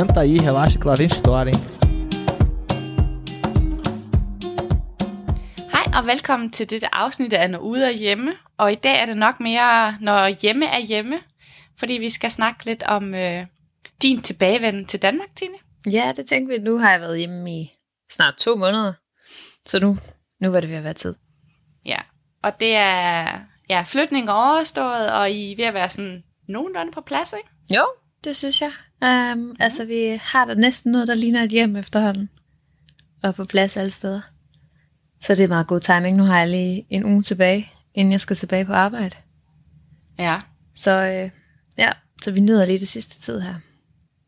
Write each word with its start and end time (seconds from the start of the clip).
Senta 0.00 0.20
aí, 0.20 0.38
relaxa 0.38 0.78
que 0.78 0.86
lá 0.86 0.94
vem 0.94 1.06
história, 1.06 1.50
hein? 1.50 1.60
Hej 5.72 5.98
og 5.98 6.06
velkommen 6.06 6.50
til 6.50 6.70
dette 6.70 6.94
afsnit 6.94 7.32
af 7.32 7.50
Når 7.50 7.58
ude 7.58 7.84
og 7.84 7.92
hjemme. 7.92 8.32
Og 8.58 8.72
i 8.72 8.74
dag 8.74 9.02
er 9.02 9.06
det 9.06 9.16
nok 9.16 9.40
mere, 9.40 9.96
når 10.00 10.28
hjemme 10.42 10.66
er 10.66 10.78
hjemme, 10.78 11.20
fordi 11.78 11.94
vi 11.94 12.10
skal 12.10 12.30
snakke 12.30 12.64
lidt 12.64 12.82
om 12.82 13.14
øh, 13.14 13.46
din 14.02 14.22
tilbagevenden 14.22 14.86
til 14.86 15.02
Danmark, 15.02 15.28
Tine. 15.36 15.56
Ja, 15.92 16.10
det 16.16 16.26
tænkte 16.26 16.54
vi. 16.54 16.60
Nu 16.62 16.78
har 16.78 16.90
jeg 16.90 17.00
været 17.00 17.18
hjemme 17.18 17.60
i 17.60 17.72
snart 18.12 18.34
to 18.38 18.56
måneder. 18.56 18.92
Så 19.66 19.80
nu, 19.80 19.96
nu 20.40 20.50
var 20.50 20.60
det 20.60 20.70
ved 20.70 20.76
at 20.76 20.84
være 20.84 20.94
tid. 20.94 21.14
Ja, 21.86 21.98
og 22.42 22.60
det 22.60 22.76
er 22.76 23.40
ja, 23.70 23.84
flytning 23.86 24.30
overstået, 24.30 25.12
og 25.12 25.30
I 25.30 25.52
er 25.52 25.56
ved 25.56 25.64
at 25.64 25.74
være 25.74 25.88
sådan 25.88 26.22
nogenlunde 26.48 26.92
på 26.92 27.00
plads, 27.00 27.34
ikke? 27.38 27.76
Jo, 27.76 27.86
det 28.24 28.36
synes 28.36 28.62
jeg. 28.62 28.72
Um, 29.02 29.38
mm. 29.38 29.56
Altså, 29.60 29.84
vi 29.84 30.20
har 30.22 30.44
der 30.44 30.54
næsten 30.54 30.92
noget, 30.92 31.08
der 31.08 31.14
ligner 31.14 31.42
et 31.42 31.50
hjem 31.50 31.76
efterhånden. 31.76 32.30
Og 33.22 33.34
på 33.34 33.44
plads 33.44 33.76
alle 33.76 33.90
steder. 33.90 34.20
Så 35.20 35.34
det 35.34 35.44
er 35.44 35.48
meget 35.48 35.66
god 35.66 35.80
timing. 35.80 36.16
Nu 36.16 36.22
har 36.22 36.38
jeg 36.38 36.48
lige 36.48 36.86
en 36.90 37.04
uge 37.04 37.22
tilbage, 37.22 37.72
inden 37.94 38.12
jeg 38.12 38.20
skal 38.20 38.36
tilbage 38.36 38.64
på 38.64 38.72
arbejde. 38.72 39.16
Ja. 40.18 40.38
Så 40.74 40.90
øh, 40.90 41.30
ja, 41.78 41.92
så 42.22 42.32
vi 42.32 42.40
nyder 42.40 42.66
lige 42.66 42.78
det 42.78 42.88
sidste 42.88 43.20
tid 43.20 43.40
her, 43.40 43.54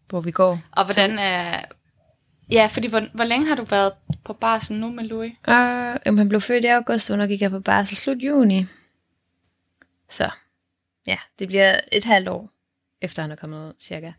hvor 0.08 0.20
vi 0.20 0.30
går. 0.30 0.60
Og 0.70 0.84
hvordan 0.84 1.18
er... 1.18 1.60
Ja, 2.52 2.66
fordi 2.66 2.88
hvor, 2.88 3.02
hvor 3.14 3.24
længe 3.24 3.48
har 3.48 3.54
du 3.54 3.64
været 3.64 3.92
på 4.24 4.32
barsel 4.32 4.76
nu 4.76 4.90
med 4.92 5.04
Louis? 5.04 5.32
Øh, 5.48 5.96
jamen, 6.06 6.18
han 6.18 6.28
blev 6.28 6.40
født 6.40 6.64
i 6.64 6.68
august, 6.68 7.06
så 7.06 7.16
nu 7.16 7.26
gik 7.26 7.42
jeg 7.42 7.50
på 7.50 7.60
barsel 7.60 7.96
slut 7.96 8.18
juni. 8.18 8.66
Så 10.10 10.30
ja, 11.07 11.16
det 11.38 11.48
bliver 11.48 11.80
et 11.92 12.04
halvt 12.04 12.29
år, 12.29 12.51
efter 13.01 13.23
han 13.23 13.30
er 13.30 13.36
kommet 13.36 13.68
ud, 13.68 13.73
cirka. 13.80 14.12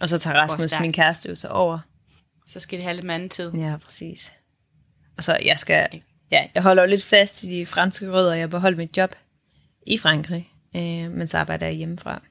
Og 0.00 0.08
så 0.08 0.18
tager 0.18 0.36
Rasmus, 0.38 0.80
min 0.80 0.92
kæreste, 0.92 1.28
jo 1.28 1.34
så 1.34 1.48
over. 1.48 1.78
Så 2.46 2.60
skal 2.60 2.78
det 2.78 2.84
have 2.84 2.96
lidt 2.96 3.10
anden 3.10 3.28
tid. 3.28 3.52
Ja, 3.52 3.76
præcis. 3.84 4.32
Og 5.16 5.24
så 5.24 5.38
jeg 5.44 5.58
skal, 5.58 5.88
ja, 6.30 6.46
jeg 6.54 6.62
holder 6.62 6.82
jo 6.82 6.88
lidt 6.88 7.04
fast 7.04 7.44
i 7.44 7.50
de 7.50 7.66
franske 7.66 8.10
rødder. 8.10 8.34
Jeg 8.34 8.50
beholder 8.50 8.78
mit 8.78 8.96
job 8.96 9.14
i 9.86 9.98
Frankrig, 9.98 10.52
øh, 10.76 11.10
men 11.10 11.26
så 11.26 11.38
arbejder 11.38 11.66
jeg 11.66 11.74
hjemmefra. 11.74 12.22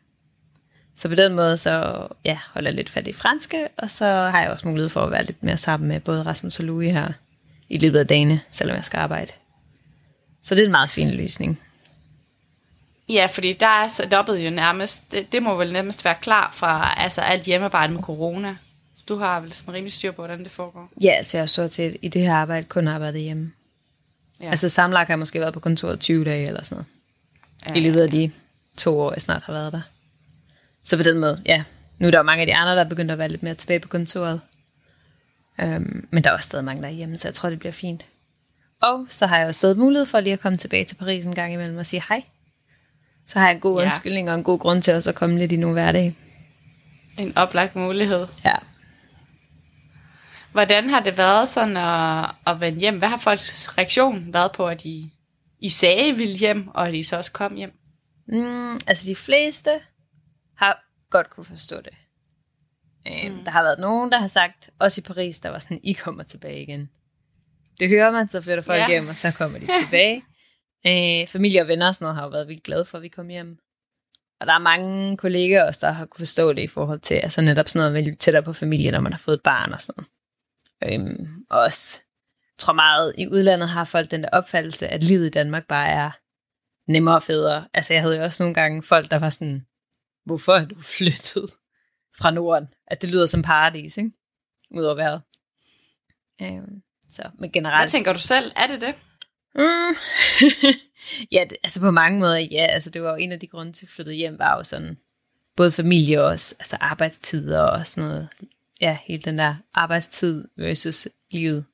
Så 0.95 1.09
på 1.09 1.15
den 1.15 1.33
måde, 1.33 1.57
så 1.57 2.07
ja, 2.25 2.39
holder 2.53 2.69
jeg 2.69 2.75
lidt 2.75 2.89
fat 2.89 3.07
i 3.07 3.13
franske, 3.13 3.67
og 3.77 3.91
så 3.91 4.05
har 4.05 4.41
jeg 4.41 4.49
også 4.49 4.67
mulighed 4.67 4.89
for 4.89 5.01
at 5.01 5.11
være 5.11 5.25
lidt 5.25 5.43
mere 5.43 5.57
sammen 5.57 5.87
med 5.87 5.99
både 5.99 6.23
Rasmus 6.23 6.59
og 6.59 6.65
Louis 6.65 6.91
her 6.91 7.13
i 7.69 7.77
løbet 7.77 7.99
af 7.99 8.07
dagene, 8.07 8.41
selvom 8.49 8.75
jeg 8.75 8.85
skal 8.85 8.97
arbejde. 8.97 9.31
Så 10.43 10.55
det 10.55 10.61
er 10.61 10.65
en 10.65 10.71
meget 10.71 10.89
fin 10.89 11.11
løsning. 11.11 11.61
Ja, 13.09 13.25
fordi 13.25 13.53
der 13.53 13.83
er 13.83 13.87
setupet 13.87 14.45
jo 14.45 14.49
nærmest, 14.49 15.11
det, 15.11 15.31
det 15.31 15.43
må 15.43 15.55
vel 15.55 15.73
nærmest 15.73 16.05
være 16.05 16.15
klar 16.21 16.51
fra 16.53 16.93
altså 16.97 17.21
alt 17.21 17.43
hjemmearbejde 17.43 17.93
med 17.93 18.01
corona. 18.01 18.55
Så 18.95 19.03
du 19.07 19.17
har 19.17 19.39
vel 19.39 19.53
sådan 19.53 19.73
rimelig 19.73 19.93
styr 19.93 20.11
på, 20.11 20.21
hvordan 20.21 20.43
det 20.43 20.51
foregår. 20.51 20.89
Ja, 21.01 21.11
altså 21.11 21.37
jeg 21.37 21.41
har 21.41 21.47
så 21.47 21.67
til 21.67 21.99
i 22.01 22.07
det 22.07 22.21
her 22.21 22.35
arbejde 22.35 22.65
kun 22.69 22.87
arbejdet 22.87 23.21
hjemme. 23.21 23.51
Ja. 24.39 24.45
Ja. 24.45 24.49
Altså 24.49 24.69
sammenlagt 24.69 25.07
har 25.07 25.13
jeg 25.13 25.19
måske 25.19 25.39
været 25.39 25.53
på 25.53 25.59
kontoret 25.59 25.99
20 25.99 26.25
dage 26.25 26.47
eller 26.47 26.63
sådan 26.63 26.75
noget. 26.75 26.85
Ja, 27.69 27.81
i 27.81 27.83
løbet 27.83 28.01
af 28.01 28.11
de 28.11 28.31
to 28.77 28.99
år, 28.99 29.13
jeg 29.13 29.21
snart 29.21 29.43
har 29.43 29.53
været 29.53 29.73
der. 29.73 29.81
Så 30.83 30.97
på 30.97 31.03
den 31.03 31.19
måde, 31.19 31.41
ja. 31.45 31.63
Nu 31.99 32.07
er 32.07 32.11
der 32.11 32.17
jo 32.17 32.23
mange 32.23 32.41
af 32.41 32.47
de 32.47 32.55
andre, 32.55 32.75
der 32.75 32.83
er 32.83 32.89
begyndt 32.89 33.11
at 33.11 33.17
være 33.17 33.29
lidt 33.29 33.43
mere 33.43 33.55
tilbage 33.55 33.79
på 33.79 33.87
kontoret. 33.87 34.41
Um, 35.63 36.07
men 36.11 36.23
der 36.23 36.29
er 36.29 36.33
også 36.33 36.45
stadig 36.45 36.65
mange, 36.65 36.81
der 36.81 36.87
er 36.87 36.91
hjemme, 36.93 37.17
så 37.17 37.27
jeg 37.27 37.35
tror, 37.35 37.49
det 37.49 37.59
bliver 37.59 37.71
fint. 37.71 38.05
Og 38.81 39.05
så 39.09 39.25
har 39.25 39.37
jeg 39.37 39.47
jo 39.47 39.51
stadig 39.51 39.77
mulighed 39.77 40.05
for 40.05 40.19
lige 40.19 40.33
at 40.33 40.39
komme 40.39 40.57
tilbage 40.57 40.85
til 40.85 40.95
Paris 40.95 41.25
en 41.25 41.35
gang 41.35 41.53
imellem 41.53 41.77
og 41.77 41.85
sige 41.85 42.03
hej. 42.09 42.23
Så 43.27 43.39
har 43.39 43.47
jeg 43.47 43.55
en 43.55 43.61
god 43.61 43.79
Ja. 43.79 43.85
undskyldning 43.85 44.29
og 44.29 44.35
en 44.35 44.43
god 44.43 44.59
grund 44.59 44.81
til 44.81 44.93
også 44.93 45.09
at 45.09 45.15
komme 45.15 45.37
lidt 45.39 45.51
i 45.51 45.55
nogle 45.55 45.73
hverdag. 45.73 46.15
En 47.17 47.37
oplagt 47.37 47.75
mulighed. 47.75 48.27
Ja. 48.45 48.55
Hvordan 50.51 50.89
har 50.89 50.99
det 50.99 51.17
været 51.17 51.49
sådan 51.49 51.77
at, 51.77 52.29
at 52.47 52.61
vende 52.61 52.79
hjem? 52.79 52.97
Hvad 52.99 53.09
har 53.09 53.17
folks 53.17 53.77
reaktion 53.77 54.33
været 54.33 54.51
på, 54.51 54.67
at 54.67 54.85
I, 54.85 55.11
I 55.59 55.69
sagde, 55.69 56.07
I 56.07 56.11
ville 56.11 56.37
hjem, 56.37 56.67
og 56.67 56.87
at 56.87 56.93
I 56.93 57.03
så 57.03 57.17
også 57.17 57.31
kom 57.31 57.55
hjem? 57.55 57.73
Mm, 58.27 58.73
altså 58.73 59.09
de 59.09 59.15
fleste 59.15 59.71
har 60.57 60.83
godt 61.09 61.29
kunne 61.29 61.45
forstå 61.45 61.75
det. 61.81 61.93
Mm. 63.05 63.43
Der 63.43 63.51
har 63.51 63.63
været 63.63 63.79
nogen, 63.79 64.11
der 64.11 64.19
har 64.19 64.27
sagt, 64.27 64.69
også 64.79 65.01
i 65.01 65.07
Paris, 65.07 65.39
der 65.39 65.49
var 65.49 65.59
sådan, 65.59 65.79
I 65.83 65.93
kommer 65.93 66.23
tilbage 66.23 66.61
igen. 66.61 66.89
Det 67.79 67.89
hører 67.89 68.11
man, 68.11 68.29
så 68.29 68.41
flytter 68.41 68.63
folk 68.63 68.79
ja. 68.79 68.87
hjem, 68.87 69.07
og 69.07 69.15
så 69.15 69.31
kommer 69.31 69.59
de 69.59 69.67
tilbage. 69.83 70.23
øh, 70.87 71.27
familie 71.27 71.61
og 71.61 71.67
venner 71.67 71.87
og 71.87 71.95
sådan 71.95 72.05
noget 72.05 72.15
har 72.15 72.23
jo 72.23 72.29
været 72.29 72.47
vildt 72.47 72.63
glade 72.63 72.85
for, 72.85 72.97
at 72.97 73.01
vi 73.01 73.07
kom 73.07 73.27
hjem. 73.27 73.57
Og 74.39 74.47
der 74.47 74.53
er 74.53 74.59
mange 74.59 75.17
kollegaer 75.17 75.63
også, 75.63 75.85
der 75.85 75.91
har 75.91 76.05
kunne 76.05 76.19
forstå 76.19 76.53
det 76.53 76.61
i 76.61 76.67
forhold 76.67 76.99
til, 76.99 77.15
altså 77.15 77.41
netop 77.41 77.67
sådan 77.67 77.79
noget 77.79 77.93
med 77.93 78.03
lidt 78.03 78.19
tættere 78.19 78.43
på 78.43 78.53
familie, 78.53 78.91
når 78.91 78.99
man 78.99 79.13
har 79.13 79.19
fået 79.19 79.35
et 79.35 79.43
barn 79.43 79.73
og 79.73 79.81
sådan 79.81 79.93
noget. 79.97 80.09
Øhm, 80.83 81.45
og 81.49 81.59
også, 81.59 82.01
jeg 82.41 82.57
tror 82.57 82.73
meget, 82.73 83.15
i 83.17 83.27
udlandet 83.27 83.69
har 83.69 83.83
folk 83.83 84.11
den 84.11 84.23
der 84.23 84.29
opfattelse, 84.29 84.87
at 84.87 85.03
livet 85.03 85.25
i 85.25 85.29
Danmark 85.29 85.67
bare 85.67 85.87
er 85.87 86.11
nemmere 86.91 87.15
og 87.15 87.23
federe. 87.23 87.67
Altså 87.73 87.93
jeg 87.93 88.01
havde 88.01 88.15
jo 88.17 88.23
også 88.23 88.43
nogle 88.43 88.55
gange 88.55 88.83
folk, 88.83 89.11
der 89.11 89.19
var 89.19 89.29
sådan, 89.29 89.65
hvorfor 90.25 90.53
er 90.53 90.65
du 90.65 90.81
flyttet 90.97 91.49
fra 92.17 92.31
Norden? 92.31 92.67
At 92.87 93.01
det 93.01 93.09
lyder 93.09 93.25
som 93.25 93.41
paradis, 93.41 93.97
ikke? 93.97 94.11
Udover 94.71 94.95
vejret. 94.95 95.21
Øhm, 96.41 96.81
så, 97.11 97.29
men 97.39 97.51
Hvad 97.65 97.89
tænker 97.89 98.13
du 98.13 98.19
selv? 98.19 98.51
Er 98.55 98.67
det 98.67 98.81
det? 98.81 98.95
Mm. 99.55 99.95
ja, 101.31 101.45
det, 101.49 101.57
altså 101.63 101.79
på 101.79 101.91
mange 101.91 102.19
måder, 102.19 102.37
ja. 102.37 102.65
Altså 102.65 102.89
det 102.89 103.03
var 103.03 103.09
jo 103.09 103.15
en 103.15 103.31
af 103.31 103.39
de 103.39 103.47
grunde 103.47 103.73
til, 103.73 103.85
at 103.85 103.89
flyttede 103.89 104.15
hjem, 104.15 104.39
var 104.39 104.57
jo 104.57 104.63
sådan, 104.63 104.97
både 105.55 105.71
familie 105.71 106.21
og 106.21 106.27
også, 106.27 106.55
altså 106.59 106.77
arbejdstider 106.79 107.61
og 107.61 107.87
sådan 107.87 108.09
noget. 108.09 108.29
Ja, 108.81 108.97
hele 109.03 109.23
den 109.23 109.37
der 109.37 109.55
arbejdstid 109.73 110.47
versus 110.57 111.07
livet. 111.31 111.65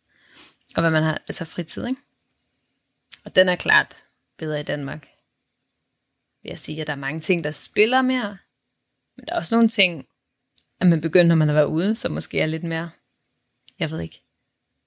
Og 0.75 0.81
hvad 0.81 0.91
man 0.91 1.03
har, 1.03 1.21
altså 1.27 1.45
fritid, 1.45 1.87
ikke? 1.87 2.01
Og 3.25 3.35
den 3.35 3.49
er 3.49 3.55
klart 3.55 4.03
bedre 4.37 4.59
i 4.59 4.63
Danmark. 4.63 5.07
Vil 6.43 6.49
jeg 6.49 6.59
sige, 6.59 6.81
at 6.81 6.87
der 6.87 6.93
er 6.93 6.97
mange 6.97 7.19
ting, 7.19 7.43
der 7.43 7.51
spiller 7.51 8.01
mere. 8.01 8.37
Men 9.17 9.25
der 9.25 9.33
er 9.33 9.37
også 9.37 9.55
nogle 9.55 9.67
ting, 9.67 10.07
at 10.79 10.87
man 10.87 11.01
begynder, 11.01 11.27
når 11.27 11.35
man 11.35 11.47
har 11.47 11.55
været 11.55 11.65
ude, 11.65 11.95
så 11.95 12.09
måske 12.09 12.39
er 12.39 12.45
lidt 12.45 12.63
mere, 12.63 12.89
jeg 13.79 13.91
ved 13.91 13.99
ikke, 13.99 14.21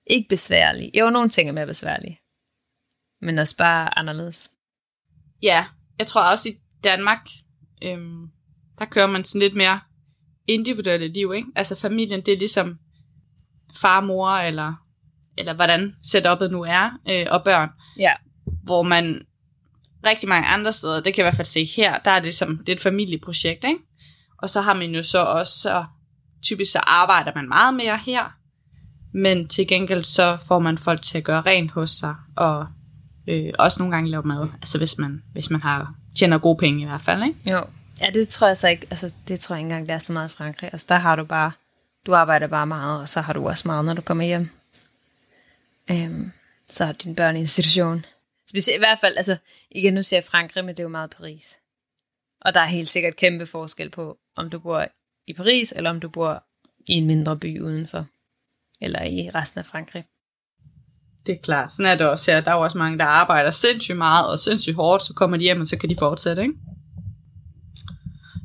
ikke 0.06 0.28
besværlig. 0.28 0.90
Jo, 0.98 1.10
nogle 1.10 1.28
ting 1.28 1.48
er 1.48 1.52
mere 1.52 1.66
besværlige 1.66 2.21
men 3.22 3.38
også 3.38 3.56
bare 3.56 3.98
anderledes. 3.98 4.50
Ja, 5.42 5.66
jeg 5.98 6.06
tror 6.06 6.22
også 6.22 6.48
i 6.48 6.52
Danmark, 6.84 7.28
øhm, 7.82 8.30
der 8.78 8.84
kører 8.84 9.06
man 9.06 9.24
sådan 9.24 9.40
lidt 9.40 9.54
mere 9.54 9.80
individuelle 10.46 11.08
liv, 11.08 11.32
ikke? 11.36 11.48
Altså 11.56 11.80
familien, 11.80 12.20
det 12.20 12.34
er 12.34 12.38
ligesom 12.38 12.78
far, 13.80 14.00
mor, 14.00 14.30
eller, 14.30 14.74
eller 15.38 15.54
hvordan 15.54 15.94
setupet 16.02 16.50
nu 16.50 16.62
er, 16.62 16.90
øh, 17.10 17.26
og 17.30 17.44
børn. 17.44 17.70
Ja. 17.98 18.12
Hvor 18.64 18.82
man 18.82 19.26
rigtig 20.06 20.28
mange 20.28 20.48
andre 20.48 20.72
steder, 20.72 21.00
det 21.00 21.14
kan 21.14 21.18
jeg 21.18 21.24
i 21.24 21.28
hvert 21.30 21.36
fald 21.36 21.46
se 21.46 21.64
her, 21.64 21.98
der 21.98 22.10
er 22.10 22.20
det 22.20 22.34
som, 22.34 22.58
det 22.58 22.68
er 22.68 22.76
et 22.76 22.82
familieprojekt, 22.82 23.64
ikke? 23.64 23.78
Og 24.38 24.50
så 24.50 24.60
har 24.60 24.74
man 24.74 24.94
jo 24.94 25.02
så 25.02 25.18
også, 25.18 25.58
så 25.58 25.84
typisk 26.42 26.72
så 26.72 26.78
arbejder 26.78 27.32
man 27.34 27.48
meget 27.48 27.74
mere 27.74 27.98
her, 27.98 28.36
men 29.14 29.48
til 29.48 29.68
gengæld 29.68 30.04
så 30.04 30.38
får 30.48 30.58
man 30.58 30.78
folk 30.78 31.02
til 31.02 31.18
at 31.18 31.24
gøre 31.24 31.40
rent 31.40 31.70
hos 31.70 31.90
sig, 31.90 32.14
og 32.36 32.66
øh, 33.26 33.52
også 33.58 33.82
nogle 33.82 33.94
gange 33.94 34.10
lave 34.10 34.22
mad, 34.22 34.48
altså 34.54 34.78
hvis 34.78 34.98
man, 34.98 35.22
hvis 35.32 35.50
man 35.50 35.60
har, 35.60 35.94
tjener 36.16 36.38
gode 36.38 36.58
penge 36.58 36.82
i 36.82 36.84
hvert 36.84 37.00
fald, 37.00 37.22
ikke? 37.22 37.50
Jo. 37.50 37.64
Ja, 38.00 38.10
det 38.10 38.28
tror 38.28 38.46
jeg 38.46 38.56
så 38.56 38.68
ikke, 38.68 38.86
altså 38.90 39.10
det 39.28 39.40
tror 39.40 39.54
jeg 39.54 39.60
ikke 39.60 39.66
engang, 39.66 39.86
det 39.86 39.94
er 39.94 39.98
så 39.98 40.12
meget 40.12 40.28
i 40.28 40.32
Frankrig. 40.32 40.70
Altså 40.72 40.86
der 40.88 40.94
har 40.94 41.16
du 41.16 41.24
bare, 41.24 41.52
du 42.06 42.14
arbejder 42.14 42.46
bare 42.46 42.66
meget, 42.66 43.00
og 43.00 43.08
så 43.08 43.20
har 43.20 43.32
du 43.32 43.48
også 43.48 43.68
meget, 43.68 43.84
når 43.84 43.94
du 43.94 44.02
kommer 44.02 44.24
hjem. 44.24 44.48
Øhm, 45.90 46.32
så 46.68 46.84
har 46.84 46.92
dine 46.92 47.14
børn 47.14 47.36
i 47.36 47.40
institution. 47.40 48.04
Specielt 48.48 48.76
i 48.76 48.78
hvert 48.78 48.98
fald, 49.00 49.16
altså 49.16 49.36
igen, 49.70 49.94
nu 49.94 50.02
siger 50.02 50.18
jeg 50.18 50.24
Frankrig, 50.24 50.64
men 50.64 50.76
det 50.76 50.80
er 50.80 50.84
jo 50.84 50.88
meget 50.88 51.10
Paris. 51.10 51.58
Og 52.40 52.54
der 52.54 52.60
er 52.60 52.66
helt 52.66 52.88
sikkert 52.88 53.16
kæmpe 53.16 53.46
forskel 53.46 53.90
på, 53.90 54.18
om 54.36 54.50
du 54.50 54.58
bor 54.58 54.86
i 55.26 55.32
Paris, 55.32 55.72
eller 55.72 55.90
om 55.90 56.00
du 56.00 56.08
bor 56.08 56.44
i 56.86 56.92
en 56.92 57.06
mindre 57.06 57.36
by 57.36 57.60
udenfor. 57.60 58.06
Eller 58.80 59.02
i 59.02 59.30
resten 59.30 59.58
af 59.58 59.66
Frankrig. 59.66 60.04
Det 61.26 61.32
er 61.32 61.42
klart. 61.42 61.72
Sådan 61.72 61.92
er 61.92 61.94
det 61.94 62.08
også 62.08 62.30
her. 62.30 62.40
Der 62.40 62.50
er 62.50 62.54
jo 62.54 62.60
også 62.60 62.78
mange, 62.78 62.98
der 62.98 63.04
arbejder 63.04 63.50
sindssygt 63.50 63.98
meget 63.98 64.26
og 64.26 64.38
sindssygt 64.38 64.76
hårdt, 64.76 65.04
så 65.04 65.14
kommer 65.14 65.36
de 65.36 65.42
hjem, 65.42 65.60
og 65.60 65.66
så 65.66 65.76
kan 65.76 65.90
de 65.90 65.96
fortsætte, 65.98 66.42
ikke? 66.42 66.54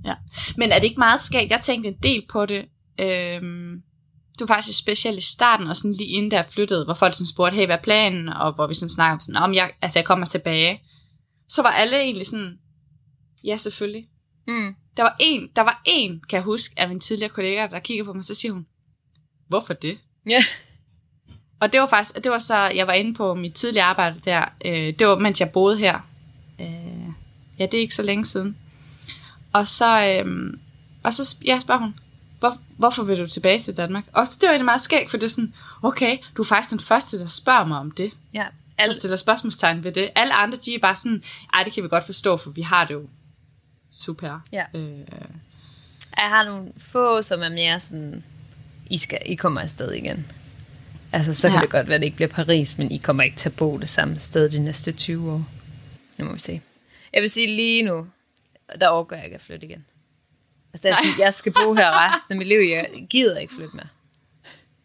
Ja. 0.05 0.15
Men 0.57 0.71
er 0.71 0.79
det 0.79 0.87
ikke 0.87 0.99
meget 0.99 1.21
skægt? 1.21 1.51
Jeg 1.51 1.61
tænkte 1.63 1.89
en 1.89 1.97
del 2.03 2.23
på 2.29 2.45
det. 2.45 2.65
Øhm, 2.99 3.81
det 4.39 4.49
var 4.49 4.55
faktisk 4.55 4.79
specielt 4.79 5.17
i 5.17 5.21
starten, 5.21 5.67
og 5.67 5.77
sådan 5.77 5.93
lige 5.93 6.09
inden 6.09 6.31
der 6.31 6.43
flyttede, 6.43 6.85
hvor 6.85 6.93
folk 6.93 7.13
sådan 7.13 7.27
spurgte, 7.27 7.55
hey, 7.55 7.65
hvad 7.65 7.77
er 7.77 7.81
planen? 7.81 8.29
Og 8.29 8.53
hvor 8.53 8.67
vi 8.67 8.73
sådan 8.73 8.89
snakkede 8.89 9.13
om 9.13 9.19
sådan, 9.19 9.35
om 9.35 9.53
jeg, 9.53 9.71
altså 9.81 9.99
jeg 9.99 10.05
kommer 10.05 10.25
tilbage. 10.25 10.81
Så 11.49 11.61
var 11.61 11.69
alle 11.69 11.97
egentlig 11.97 12.27
sådan, 12.27 12.59
ja, 13.43 13.57
selvfølgelig. 13.57 14.07
Mm. 14.47 14.75
Der 14.97 15.03
var 15.03 15.15
en, 15.19 15.49
der 15.55 15.61
var 15.61 15.81
en, 15.85 16.21
kan 16.29 16.37
jeg 16.37 16.43
huske, 16.43 16.73
af 16.77 16.87
mine 16.87 16.99
tidligere 16.99 17.29
kollegaer, 17.29 17.67
der 17.67 17.79
kiggede 17.79 18.05
på 18.05 18.13
mig, 18.13 18.25
så 18.25 18.35
siger 18.35 18.51
hun, 18.51 18.65
hvorfor 19.47 19.73
det? 19.73 19.97
Ja. 20.29 20.45
Og 21.59 21.73
det 21.73 21.81
var 21.81 21.87
faktisk, 21.87 22.23
det 22.23 22.31
var 22.31 22.39
så, 22.39 22.57
jeg 22.57 22.87
var 22.87 22.93
inde 22.93 23.13
på 23.13 23.33
mit 23.33 23.53
tidligere 23.53 23.85
arbejde 23.85 24.19
der, 24.25 24.45
øh, 24.65 24.93
det 24.99 25.07
var 25.07 25.15
mens 25.15 25.39
jeg 25.39 25.51
boede 25.51 25.77
her. 25.77 25.99
Øh, 26.61 26.67
ja, 27.59 27.65
det 27.65 27.73
er 27.73 27.81
ikke 27.81 27.95
så 27.95 28.03
længe 28.03 28.25
siden. 28.25 28.57
Og 29.53 29.67
så, 29.67 30.21
øh, 30.25 30.53
og 31.03 31.13
så 31.13 31.35
ja, 31.45 31.59
spørger 31.59 31.81
hun, 31.81 31.95
hvor, 32.39 32.57
hvorfor 32.77 33.03
vil 33.03 33.19
du 33.19 33.27
tilbage 33.27 33.59
til 33.59 33.77
Danmark? 33.77 34.03
Og 34.13 34.27
så 34.27 34.37
det 34.41 34.47
var 34.47 34.51
egentlig 34.51 34.65
meget 34.65 34.81
skægt, 34.81 35.09
for 35.09 35.17
det 35.17 35.25
er 35.25 35.29
sådan, 35.29 35.53
okay, 35.83 36.17
du 36.37 36.41
er 36.41 36.45
faktisk 36.45 36.71
den 36.71 36.79
første, 36.79 37.19
der 37.19 37.27
spørger 37.27 37.65
mig 37.65 37.79
om 37.79 37.91
det. 37.91 38.11
Ja. 38.33 38.45
Der 38.77 38.83
Al, 38.83 38.93
stiller 38.93 39.17
spørgsmålstegn 39.17 39.83
ved 39.83 39.91
det. 39.91 40.09
Alle 40.15 40.33
andre, 40.33 40.57
de 40.65 40.75
er 40.75 40.79
bare 40.79 40.95
sådan, 40.95 41.23
ej, 41.53 41.63
det 41.63 41.73
kan 41.73 41.83
vi 41.83 41.89
godt 41.89 42.03
forstå, 42.03 42.37
for 42.37 42.49
vi 42.49 42.61
har 42.61 42.85
det 42.85 42.93
jo 42.93 43.07
super. 43.91 44.39
Ja. 44.51 44.63
Øh, 44.73 44.99
jeg 46.17 46.29
har 46.29 46.43
nogle 46.45 46.71
få, 46.77 47.21
som 47.21 47.41
er 47.41 47.49
mere 47.49 47.79
sådan, 47.79 48.23
I, 48.89 48.97
skal, 48.97 49.19
I 49.25 49.35
kommer 49.35 49.61
afsted 49.61 49.91
igen. 49.91 50.31
Altså, 51.13 51.33
så 51.33 51.47
kan 51.49 51.55
Ja. 51.57 51.61
det 51.61 51.69
godt 51.69 51.87
være, 51.87 51.95
at 51.95 52.01
det 52.01 52.05
ikke 52.05 52.15
bliver 52.15 52.29
Paris, 52.29 52.77
men 52.77 52.91
I 52.91 52.97
kommer 52.97 53.23
ikke 53.23 53.37
til 53.37 53.49
at 53.49 53.55
bo 53.55 53.77
det 53.77 53.89
samme 53.89 54.19
sted 54.19 54.49
de 54.49 54.59
næste 54.59 54.91
20 54.91 55.31
år. 55.31 55.41
Nu 56.17 56.25
må 56.25 56.33
vi 56.33 56.39
se. 56.39 56.61
Jeg 57.13 57.21
vil 57.21 57.29
sige 57.29 57.47
lige 57.47 57.83
nu, 57.83 58.07
der 58.81 58.87
overgår 58.87 59.15
jeg 59.15 59.25
ikke 59.25 59.35
at 59.35 59.41
flytte 59.41 59.65
igen. 59.67 59.85
Altså, 60.73 60.87
det 60.87 60.91
er 60.91 60.95
sådan, 60.95 61.19
jeg 61.25 61.33
skal 61.33 61.51
bo 61.53 61.73
her 61.73 62.13
resten 62.13 62.33
af 62.33 62.37
mit 62.37 62.47
liv. 62.47 62.59
Jeg 62.69 63.07
gider 63.09 63.37
ikke 63.37 63.53
flytte 63.53 63.75
mere. 63.75 63.87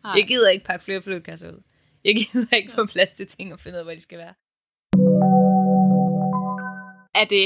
Nej. 0.04 0.12
Jeg 0.16 0.26
gider 0.28 0.48
ikke 0.48 0.64
pakke 0.64 0.84
flere 0.84 1.02
flyttekasser 1.02 1.48
ud. 1.52 1.62
Jeg 2.04 2.14
gider 2.16 2.56
ikke 2.56 2.72
få 2.72 2.86
plads 2.86 3.12
til 3.12 3.26
ting 3.26 3.52
og 3.52 3.60
finde 3.60 3.76
ud 3.76 3.78
af, 3.78 3.84
hvor 3.84 3.92
de 3.94 4.00
skal 4.00 4.18
være. 4.18 4.34
er, 7.14 7.24
det, 7.24 7.44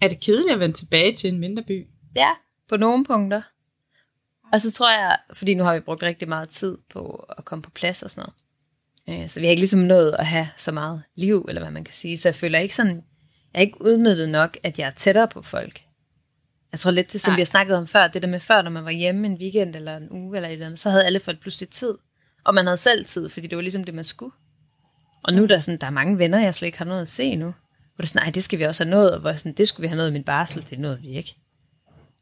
er 0.00 0.08
det 0.08 0.20
kedeligt 0.20 0.52
at 0.54 0.60
vende 0.60 0.76
tilbage 0.76 1.12
til 1.12 1.32
en 1.32 1.38
mindre 1.40 1.62
by? 1.62 1.86
Ja, 2.16 2.30
på 2.68 2.76
nogle 2.76 3.04
punkter. 3.04 3.42
Og 4.52 4.60
så 4.60 4.72
tror 4.72 4.90
jeg, 4.90 5.16
fordi 5.32 5.54
nu 5.54 5.64
har 5.64 5.74
vi 5.74 5.80
brugt 5.80 6.02
rigtig 6.02 6.28
meget 6.28 6.48
tid 6.48 6.78
på 6.90 7.26
at 7.38 7.44
komme 7.44 7.62
på 7.62 7.70
plads 7.70 8.02
og 8.02 8.10
sådan 8.10 8.24
noget. 9.06 9.22
Øh, 9.22 9.28
Så 9.28 9.40
vi 9.40 9.46
har 9.46 9.50
ikke 9.50 9.60
ligesom 9.60 9.80
nået 9.80 10.16
at 10.18 10.26
have 10.26 10.48
så 10.56 10.72
meget 10.72 11.02
liv, 11.16 11.44
eller 11.48 11.62
hvad 11.62 11.70
man 11.70 11.84
kan 11.84 11.94
sige. 11.94 12.18
Så 12.18 12.28
jeg 12.28 12.34
føler 12.34 12.58
ikke 12.58 12.76
sådan, 12.76 12.96
jeg 13.52 13.58
er 13.58 13.60
ikke 13.60 13.84
udnyttet 13.84 14.28
nok, 14.28 14.58
at 14.62 14.78
jeg 14.78 14.86
er 14.86 14.90
tættere 14.90 15.28
på 15.28 15.42
folk. 15.42 15.80
Jeg 16.72 16.78
tror 16.80 16.90
lidt, 16.90 17.12
det 17.12 17.20
som 17.20 17.30
Nej. 17.30 17.36
vi 17.36 17.40
har 17.40 17.46
snakket 17.46 17.76
om 17.76 17.86
før, 17.86 18.08
det 18.08 18.22
der 18.22 18.28
med 18.28 18.40
før, 18.40 18.62
når 18.62 18.70
man 18.70 18.84
var 18.84 18.90
hjemme 18.90 19.26
en 19.26 19.34
weekend 19.34 19.76
eller 19.76 19.96
en 19.96 20.08
uge 20.10 20.36
eller 20.36 20.48
et 20.48 20.52
eller 20.52 20.66
andet, 20.66 20.80
så 20.80 20.90
havde 20.90 21.04
alle 21.04 21.20
fået 21.20 21.40
pludselig 21.40 21.68
tid. 21.70 21.94
Og 22.44 22.54
man 22.54 22.66
havde 22.66 22.76
selv 22.76 23.04
tid, 23.04 23.28
fordi 23.28 23.46
det 23.46 23.56
var 23.56 23.62
ligesom 23.62 23.84
det, 23.84 23.94
man 23.94 24.04
skulle. 24.04 24.32
Og 25.22 25.34
nu 25.34 25.42
er 25.42 25.46
der, 25.46 25.58
sådan, 25.58 25.80
der 25.80 25.86
er 25.86 25.90
mange 25.90 26.18
venner, 26.18 26.40
jeg 26.40 26.54
slet 26.54 26.66
ikke 26.66 26.78
har 26.78 26.84
noget 26.84 27.02
at 27.02 27.08
se 27.08 27.36
nu. 27.36 27.44
Hvor 27.44 28.02
det 28.02 28.02
er 28.02 28.06
sådan, 28.06 28.26
nej, 28.26 28.30
det 28.30 28.42
skal 28.42 28.58
vi 28.58 28.64
også 28.64 28.84
have 28.84 28.90
noget, 28.90 29.12
og 29.12 29.20
hvor 29.20 29.32
sådan, 29.32 29.52
det 29.52 29.68
skulle 29.68 29.82
vi 29.82 29.88
have 29.88 29.96
noget 29.96 30.10
i 30.10 30.12
min 30.12 30.24
barsel, 30.24 30.66
det 30.70 30.78
noget, 30.78 31.02
vi 31.02 31.08
ikke. 31.08 31.36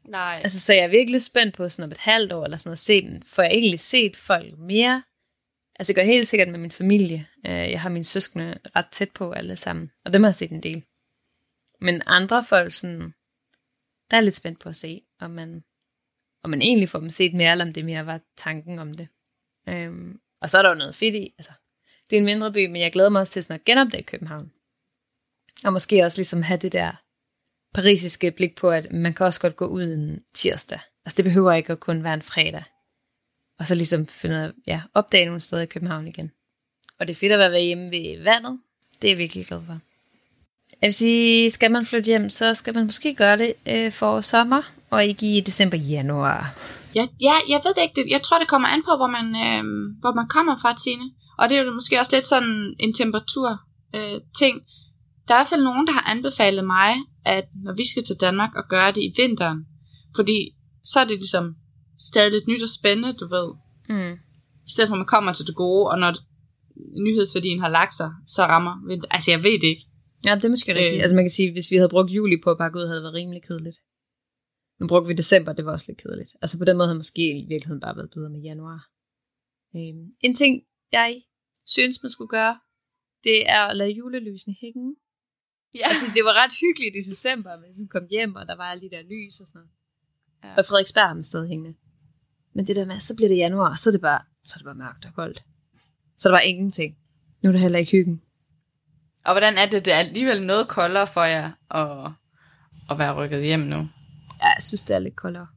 Nej. 0.09 0.39
Altså, 0.43 0.59
så 0.59 0.73
jeg 0.73 0.83
er 0.83 0.87
virkelig 0.87 1.21
spændt 1.21 1.55
på 1.55 1.69
sådan 1.69 1.89
om 1.89 1.91
et 1.91 1.97
halvt 1.97 2.33
år 2.33 2.43
eller 2.43 2.57
sådan 2.57 2.71
at 2.71 2.79
se 2.79 3.01
dem. 3.01 3.21
For 3.21 3.41
jeg 3.41 3.51
egentlig 3.51 3.79
set 3.79 4.17
folk 4.17 4.57
mere. 4.57 5.03
Altså, 5.79 5.93
jeg 5.93 5.95
går 5.95 6.11
helt 6.11 6.27
sikkert 6.27 6.49
med 6.49 6.59
min 6.59 6.71
familie. 6.71 7.27
Øh, 7.45 7.71
jeg 7.71 7.81
har 7.81 7.89
mine 7.89 8.05
søskende 8.05 8.59
ret 8.75 8.87
tæt 8.91 9.11
på 9.11 9.31
alle 9.31 9.55
sammen. 9.55 9.91
Og 10.05 10.13
dem 10.13 10.23
har 10.23 10.29
jeg 10.29 10.35
set 10.35 10.51
en 10.51 10.63
del. 10.63 10.83
Men 11.81 12.01
andre 12.05 12.43
folk, 12.43 12.73
sådan, 12.73 13.13
der 14.11 14.17
er 14.17 14.21
lidt 14.21 14.35
spændt 14.35 14.59
på 14.59 14.69
at 14.69 14.75
se, 14.75 15.01
om 15.19 15.31
man, 15.31 15.63
om 16.43 16.49
man 16.49 16.61
egentlig 16.61 16.89
får 16.89 16.99
dem 16.99 17.09
set 17.09 17.33
mere, 17.33 17.51
eller 17.51 17.65
om 17.65 17.73
det 17.73 17.85
mere 17.85 18.05
var 18.05 18.21
tanken 18.37 18.79
om 18.79 18.93
det. 18.93 19.07
Øhm, 19.69 20.19
og 20.41 20.49
så 20.49 20.57
er 20.57 20.61
der 20.61 20.69
jo 20.69 20.75
noget 20.75 20.95
fedt 20.95 21.15
i. 21.15 21.33
Altså, 21.37 21.51
det 22.09 22.15
er 22.15 22.19
en 22.19 22.25
mindre 22.25 22.53
by, 22.53 22.65
men 22.65 22.81
jeg 22.81 22.91
glæder 22.91 23.09
mig 23.09 23.21
også 23.21 23.33
til 23.33 23.43
sådan 23.43 23.59
at 23.59 23.65
genopdage 23.65 24.03
København. 24.03 24.51
Og 25.63 25.73
måske 25.73 26.03
også 26.03 26.19
ligesom 26.19 26.41
have 26.41 26.59
det 26.59 26.73
der 26.73 27.08
parisiske 27.73 28.31
blik 28.31 28.55
på, 28.57 28.69
at 28.69 28.87
man 28.91 29.13
kan 29.13 29.25
også 29.25 29.41
godt 29.41 29.55
gå 29.55 29.65
ud 29.65 29.83
en 29.83 30.19
tirsdag. 30.33 30.79
Altså 31.05 31.17
det 31.17 31.25
behøver 31.25 31.53
ikke 31.53 31.71
at 31.73 31.79
kun 31.79 32.03
være 32.03 32.13
en 32.13 32.21
fredag. 32.21 32.63
Og 33.59 33.67
så 33.67 33.75
ligesom 33.75 34.07
finde, 34.07 34.53
ja, 34.67 34.81
opdage 34.93 35.25
nogle 35.25 35.39
steder 35.41 35.61
i 35.61 35.65
København 35.65 36.07
igen. 36.07 36.31
Og 36.99 37.07
det 37.07 37.13
er 37.13 37.17
fedt 37.19 37.31
at 37.31 37.39
være 37.51 37.61
hjemme 37.61 37.91
ved 37.91 38.23
vandet. 38.23 38.59
Det 39.01 39.07
er 39.07 39.11
jeg 39.11 39.17
virkelig 39.17 39.45
glad 39.45 39.61
for. 39.65 39.79
Jeg 40.81 40.87
vil 40.87 40.93
sige, 40.93 41.51
skal 41.51 41.71
man 41.71 41.85
flytte 41.85 42.05
hjem, 42.07 42.29
så 42.29 42.53
skal 42.53 42.73
man 42.75 42.85
måske 42.85 43.15
gøre 43.15 43.37
det 43.37 43.53
øh, 43.67 43.91
for 43.91 44.21
sommer, 44.21 44.61
og 44.89 45.05
ikke 45.05 45.37
i 45.37 45.39
december 45.41 45.77
januar. 45.77 46.55
Ja, 46.95 47.05
ja, 47.21 47.33
jeg 47.49 47.61
ved 47.65 47.73
det 47.75 47.81
ikke. 47.83 47.95
Det- 48.01 48.09
Jeg 48.11 48.21
tror, 48.21 48.39
det 48.39 48.47
kommer 48.47 48.67
an 48.67 48.83
på, 48.83 48.91
hvor 48.97 49.07
man, 49.07 49.25
øh, 49.25 49.63
hvor 50.01 50.13
man 50.15 50.27
kommer 50.27 50.57
fra, 50.61 50.73
Tine. 50.83 51.03
Og 51.37 51.49
det 51.49 51.57
er 51.57 51.61
jo 51.63 51.71
måske 51.71 51.99
også 51.99 52.15
lidt 52.15 52.27
sådan 52.27 52.75
en 52.79 52.93
temperatur 52.93 53.49
øh, 53.95 54.21
ting. 54.37 54.61
Der 55.29 55.35
er 55.35 55.39
i 55.39 55.41
hvert 55.43 55.53
fald 55.53 55.63
nogen, 55.63 55.87
der 55.87 55.93
har 55.93 56.05
anbefalet 56.13 56.65
mig, 56.65 56.91
at 57.25 57.45
når 57.65 57.73
vi 57.73 57.85
skal 57.91 58.03
til 58.03 58.15
Danmark 58.21 58.55
og 58.55 58.63
gøre 58.69 58.91
det 58.91 59.03
i 59.03 59.13
vinteren, 59.21 59.59
fordi 60.15 60.39
så 60.83 60.99
er 60.99 61.07
det 61.07 61.17
ligesom 61.17 61.55
stadig 61.99 62.31
lidt 62.31 62.47
nyt 62.47 62.63
og 62.63 62.69
spændende, 62.69 63.13
du 63.21 63.25
ved. 63.35 63.47
Mm. 63.89 64.13
I 64.67 64.71
stedet 64.73 64.87
for, 64.87 64.95
at 64.95 65.03
man 65.03 65.13
kommer 65.15 65.33
til 65.33 65.47
det 65.47 65.55
gode, 65.55 65.89
og 65.91 65.99
når 65.99 66.11
nyhedsværdien 67.05 67.59
har 67.59 67.69
lagt 67.69 67.93
sig, 67.95 68.09
så 68.27 68.41
rammer 68.43 68.73
vinter. 68.87 69.09
Altså, 69.11 69.31
jeg 69.31 69.43
ved 69.43 69.57
det 69.63 69.67
ikke. 69.73 69.85
Ja, 70.25 70.35
det 70.35 70.45
er 70.45 70.49
måske 70.49 70.75
rigtigt. 70.75 70.95
Øh. 70.95 71.03
Altså 71.03 71.15
man 71.15 71.25
kan 71.25 71.37
sige, 71.39 71.51
hvis 71.51 71.71
vi 71.71 71.75
havde 71.75 71.89
brugt 71.89 72.11
juli 72.11 72.37
på 72.43 72.49
at 72.51 72.57
bakke 72.57 72.79
ud, 72.79 72.85
havde 72.85 72.99
det 72.99 73.03
været 73.03 73.19
rimelig 73.21 73.43
kedeligt. 73.43 73.77
Nu 74.79 74.87
brugte 74.87 75.07
vi 75.07 75.13
december, 75.13 75.53
det 75.53 75.65
var 75.65 75.71
også 75.71 75.85
lidt 75.87 76.01
kedeligt. 76.03 76.31
Altså 76.41 76.57
på 76.57 76.65
den 76.65 76.77
måde 76.77 76.87
havde 76.87 77.01
måske 77.03 77.25
i 77.41 77.45
virkeligheden 77.53 77.81
bare 77.85 77.95
været 77.95 78.11
bedre 78.15 78.29
med 78.29 78.41
januar. 78.49 78.79
Øhm, 79.75 80.05
en 80.27 80.35
ting, 80.35 80.53
jeg 80.91 81.21
synes, 81.75 82.03
man 82.03 82.09
skulle 82.09 82.33
gøre, 82.37 82.55
det 83.23 83.49
er 83.49 83.61
at 83.61 83.77
lade 83.77 83.89
julelysene 83.89 84.55
hænge. 84.61 84.95
Ja. 85.75 85.87
Altså, 85.89 86.05
det 86.15 86.23
var 86.25 86.33
ret 86.43 86.53
hyggeligt 86.61 86.95
i 86.95 87.09
december, 87.11 87.59
men 87.59 87.73
så 87.73 87.87
kom 87.89 88.07
hjem, 88.09 88.35
og 88.35 88.47
der 88.47 88.55
var 88.55 88.63
alle 88.63 88.81
de 88.81 88.95
der 88.95 89.01
lys 89.01 89.39
og 89.39 89.47
sådan 89.47 89.59
noget. 89.59 89.71
Ja. 90.43 90.55
Og 90.57 90.65
Frederiksberg 90.65 91.07
har 91.07 91.13
den 91.13 91.23
stadig 91.23 91.49
hængende. 91.49 91.77
Men 92.53 92.67
det 92.67 92.75
der 92.75 92.85
med, 92.85 92.99
så 92.99 93.15
bliver 93.15 93.29
det 93.29 93.37
januar, 93.37 93.75
så 93.75 93.89
er 93.89 93.91
det 93.91 94.01
bare, 94.01 94.21
så 94.43 94.53
er 94.55 94.57
det 94.57 94.65
bare 94.65 94.75
mørkt 94.75 95.05
og 95.05 95.13
koldt. 95.13 95.43
Så 96.17 96.29
er 96.29 96.31
der 96.31 96.37
bare 96.37 96.47
ingenting. 96.47 96.97
Nu 97.41 97.49
er 97.49 97.51
det 97.51 97.61
heller 97.61 97.79
ikke 97.79 97.91
hyggen. 97.91 98.21
Og 99.25 99.33
hvordan 99.33 99.57
er 99.57 99.65
det? 99.65 99.85
Det 99.85 99.93
er 99.93 99.97
alligevel 99.97 100.45
noget 100.45 100.67
koldere 100.67 101.07
for 101.07 101.23
jer 101.23 101.51
at, 101.71 102.11
at 102.91 102.99
være 102.99 103.15
rykket 103.15 103.43
hjem 103.43 103.59
nu. 103.59 103.77
Ja, 104.41 104.47
jeg 104.47 104.63
synes, 104.63 104.83
det 104.83 104.95
er 104.95 104.99
lidt 104.99 105.15
koldere. 105.15 105.47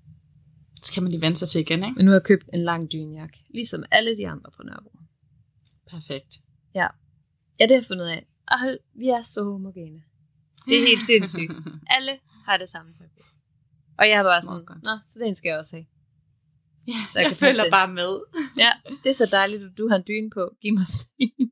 Så 0.83 0.93
kan 0.93 1.03
man 1.03 1.13
lige 1.13 1.23
vende 1.23 1.37
sig 1.37 1.49
til 1.49 1.61
igen, 1.61 1.85
ikke? 1.85 1.95
Men 1.97 2.05
nu 2.05 2.11
har 2.11 2.17
jeg 2.17 2.25
købt 2.25 2.51
en 2.53 2.61
lang 2.61 2.93
dynjakke, 2.93 3.45
ligesom 3.51 3.85
alle 3.91 4.17
de 4.17 4.29
andre 4.29 4.51
på 4.57 4.63
Nørrebro. 4.63 4.99
Perfekt. 5.91 6.39
Ja. 6.75 6.87
Ja, 7.61 7.65
det 7.65 7.71
har 7.71 7.77
jeg 7.77 7.85
fundet 7.85 8.09
af. 8.09 8.27
Ej, 8.53 8.77
vi 8.95 9.09
er 9.09 9.23
så 9.23 9.43
homogene. 9.45 10.03
Det 10.67 10.77
er 10.77 10.87
helt 10.87 11.03
sindssygt. 11.03 11.53
Alle 11.97 12.19
har 12.47 12.57
det 12.57 12.69
samme 12.69 12.93
tøj 12.93 13.07
på. 13.07 13.23
Og 13.99 14.09
jeg 14.09 14.17
har 14.19 14.23
bare 14.25 14.43
sådan, 14.43 14.65
nå, 14.85 14.99
så 15.07 15.19
den 15.19 15.35
skal 15.35 15.49
jeg 15.49 15.59
også 15.59 15.77
have. 15.77 15.87
Ja, 16.89 16.93
Så 17.13 17.19
jeg 17.19 17.23
jeg, 17.25 17.31
kan 17.31 17.31
passe 17.31 17.45
følger 17.45 17.65
ind. 17.65 17.71
bare 17.71 17.89
med. 17.89 18.21
Ja, 18.57 18.73
det 19.05 19.11
er 19.11 19.15
så 19.15 19.29
dejligt, 19.33 19.63
at 19.63 19.79
du 19.79 19.89
har 19.89 19.97
en 19.97 20.05
dyne 20.09 20.31
på. 20.31 20.51
Giv 20.63 20.75
mig 20.75 20.87
sådan. 20.87 21.51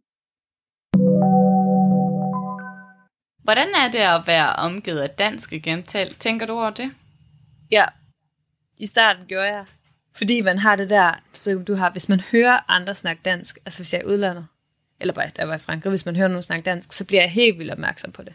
Hvordan 3.45 3.69
er 3.69 3.91
det 3.93 3.99
at 3.99 4.27
være 4.27 4.57
omgivet 4.57 5.01
af 5.01 5.11
dansk 5.11 5.53
igen? 5.53 5.83
Tal- 5.83 6.15
Tænker 6.15 6.47
du 6.47 6.53
over 6.53 6.71
det? 6.71 6.95
Ja, 7.71 7.85
i 8.79 8.87
starten 8.87 9.27
gjorde 9.27 9.47
jeg. 9.47 9.65
Fordi 10.15 10.41
man 10.41 10.59
har 10.59 10.77
det 10.77 10.91
der, 10.91 11.15
du 11.67 11.75
har, 11.75 11.91
hvis 11.91 12.09
man 12.09 12.21
hører 12.21 12.61
andre 12.69 12.95
snakke 12.95 13.23
dansk, 13.25 13.59
altså 13.65 13.79
hvis 13.79 13.95
jeg 13.95 14.01
er 14.01 14.07
udlandet, 14.07 14.47
eller 15.01 15.15
bare, 15.15 15.31
der 15.37 15.45
var 15.45 15.55
i 15.55 15.59
Frankrig, 15.59 15.91
hvis 15.91 16.07
man 16.07 16.17
hører 16.17 16.29
nogen 16.29 16.43
snakke 16.43 16.65
dansk, 16.65 16.93
så 16.93 17.07
bliver 17.07 17.23
jeg 17.23 17.31
helt 17.31 17.59
vildt 17.59 17.73
opmærksom 17.73 18.13
på 18.13 18.23
det. 18.23 18.35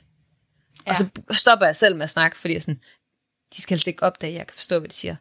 Ja. 0.86 0.92
Og 0.92 0.96
så 0.98 1.10
stopper 1.32 1.66
jeg 1.66 1.76
selv 1.76 1.96
med 1.96 2.04
at 2.04 2.10
snakke, 2.10 2.38
fordi 2.38 2.54
jeg 2.54 2.62
sådan, 2.62 2.80
de 3.56 3.62
skal 3.62 3.76
helst 3.76 3.88
ikke 3.88 4.04
opdage, 4.04 4.34
at 4.34 4.38
jeg 4.38 4.48
kan 4.48 4.56
forstå, 4.56 4.80
hvad 4.80 4.90
de 4.90 4.96
siger. 4.96 5.16